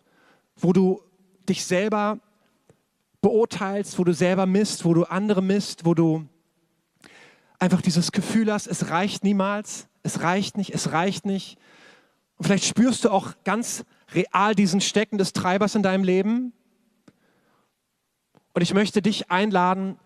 [0.55, 1.01] wo du
[1.47, 2.19] dich selber
[3.21, 6.27] beurteilst, wo du selber misst, wo du andere misst, wo du
[7.57, 11.57] einfach dieses Gefühl hast, es reicht niemals, es reicht nicht, es reicht nicht.
[12.37, 16.53] Und vielleicht spürst du auch ganz real diesen Stecken des Treibers in deinem Leben.
[18.53, 19.99] Und ich möchte dich einladen,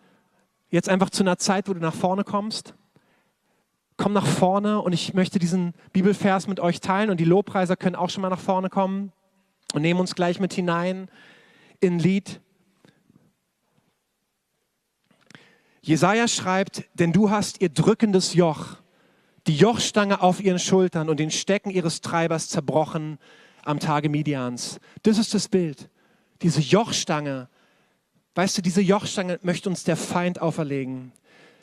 [0.69, 2.73] jetzt einfach zu einer Zeit, wo du nach vorne kommst.
[3.95, 7.95] Komm nach vorne und ich möchte diesen Bibelvers mit euch teilen und die Lobpreiser können
[7.95, 9.11] auch schon mal nach vorne kommen
[9.73, 11.09] und nehmen uns gleich mit hinein
[11.79, 12.41] in Lied.
[15.81, 18.77] Jesaja schreibt, denn du hast ihr drückendes Joch,
[19.47, 23.19] die Jochstange auf ihren Schultern und den Stecken ihres Treibers zerbrochen
[23.63, 24.79] am Tage Midians.
[25.03, 25.89] Das ist das Bild.
[26.41, 27.49] Diese Jochstange,
[28.35, 31.11] Weißt du, diese Jochstange möchte uns der Feind auferlegen.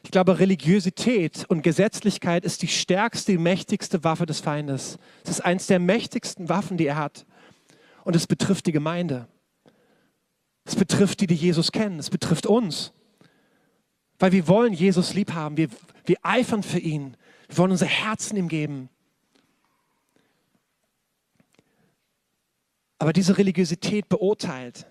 [0.05, 4.99] Ich glaube, Religiosität und Gesetzlichkeit ist die stärkste, mächtigste Waffe des Feindes.
[5.25, 7.27] Es ist eines der mächtigsten Waffen, die er hat.
[8.05, 9.27] Und es betrifft die Gemeinde.
[10.65, 11.99] Es betrifft die, die Jesus kennen.
[11.99, 12.93] Es betrifft uns.
[14.19, 15.57] Weil wir wollen Jesus lieb haben.
[15.57, 15.69] Wir,
[16.07, 17.17] wir eifern für ihn.
[17.51, 18.89] Wir wollen unser Herzen ihm geben.
[22.99, 24.87] Aber diese Religiosität beurteilt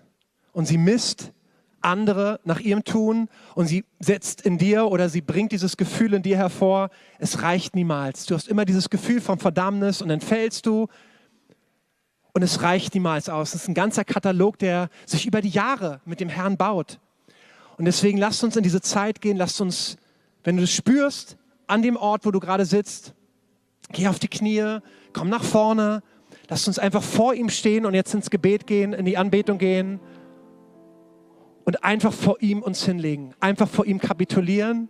[0.52, 1.32] und sie misst
[1.80, 6.22] andere nach ihrem Tun und sie setzt in dir oder sie bringt dieses Gefühl in
[6.22, 8.26] dir hervor, es reicht niemals.
[8.26, 10.88] Du hast immer dieses Gefühl von Verdammnis und dann fällst du
[12.34, 13.52] und es reicht niemals aus.
[13.52, 17.00] Das ist ein ganzer Katalog, der sich über die Jahre mit dem Herrn baut.
[17.78, 19.96] Und deswegen lasst uns in diese Zeit gehen, lasst uns,
[20.44, 21.38] wenn du es spürst,
[21.70, 23.14] an dem Ort, wo du gerade sitzt,
[23.92, 24.78] geh auf die Knie,
[25.12, 26.02] komm nach vorne,
[26.48, 30.00] lasst uns einfach vor ihm stehen und jetzt ins Gebet gehen, in die Anbetung gehen
[31.64, 34.88] und einfach vor ihm uns hinlegen, einfach vor ihm kapitulieren.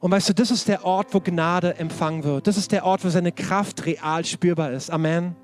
[0.00, 2.46] Und weißt du, das ist der Ort, wo Gnade empfangen wird.
[2.46, 4.90] Das ist der Ort, wo seine Kraft real spürbar ist.
[4.90, 5.36] Amen.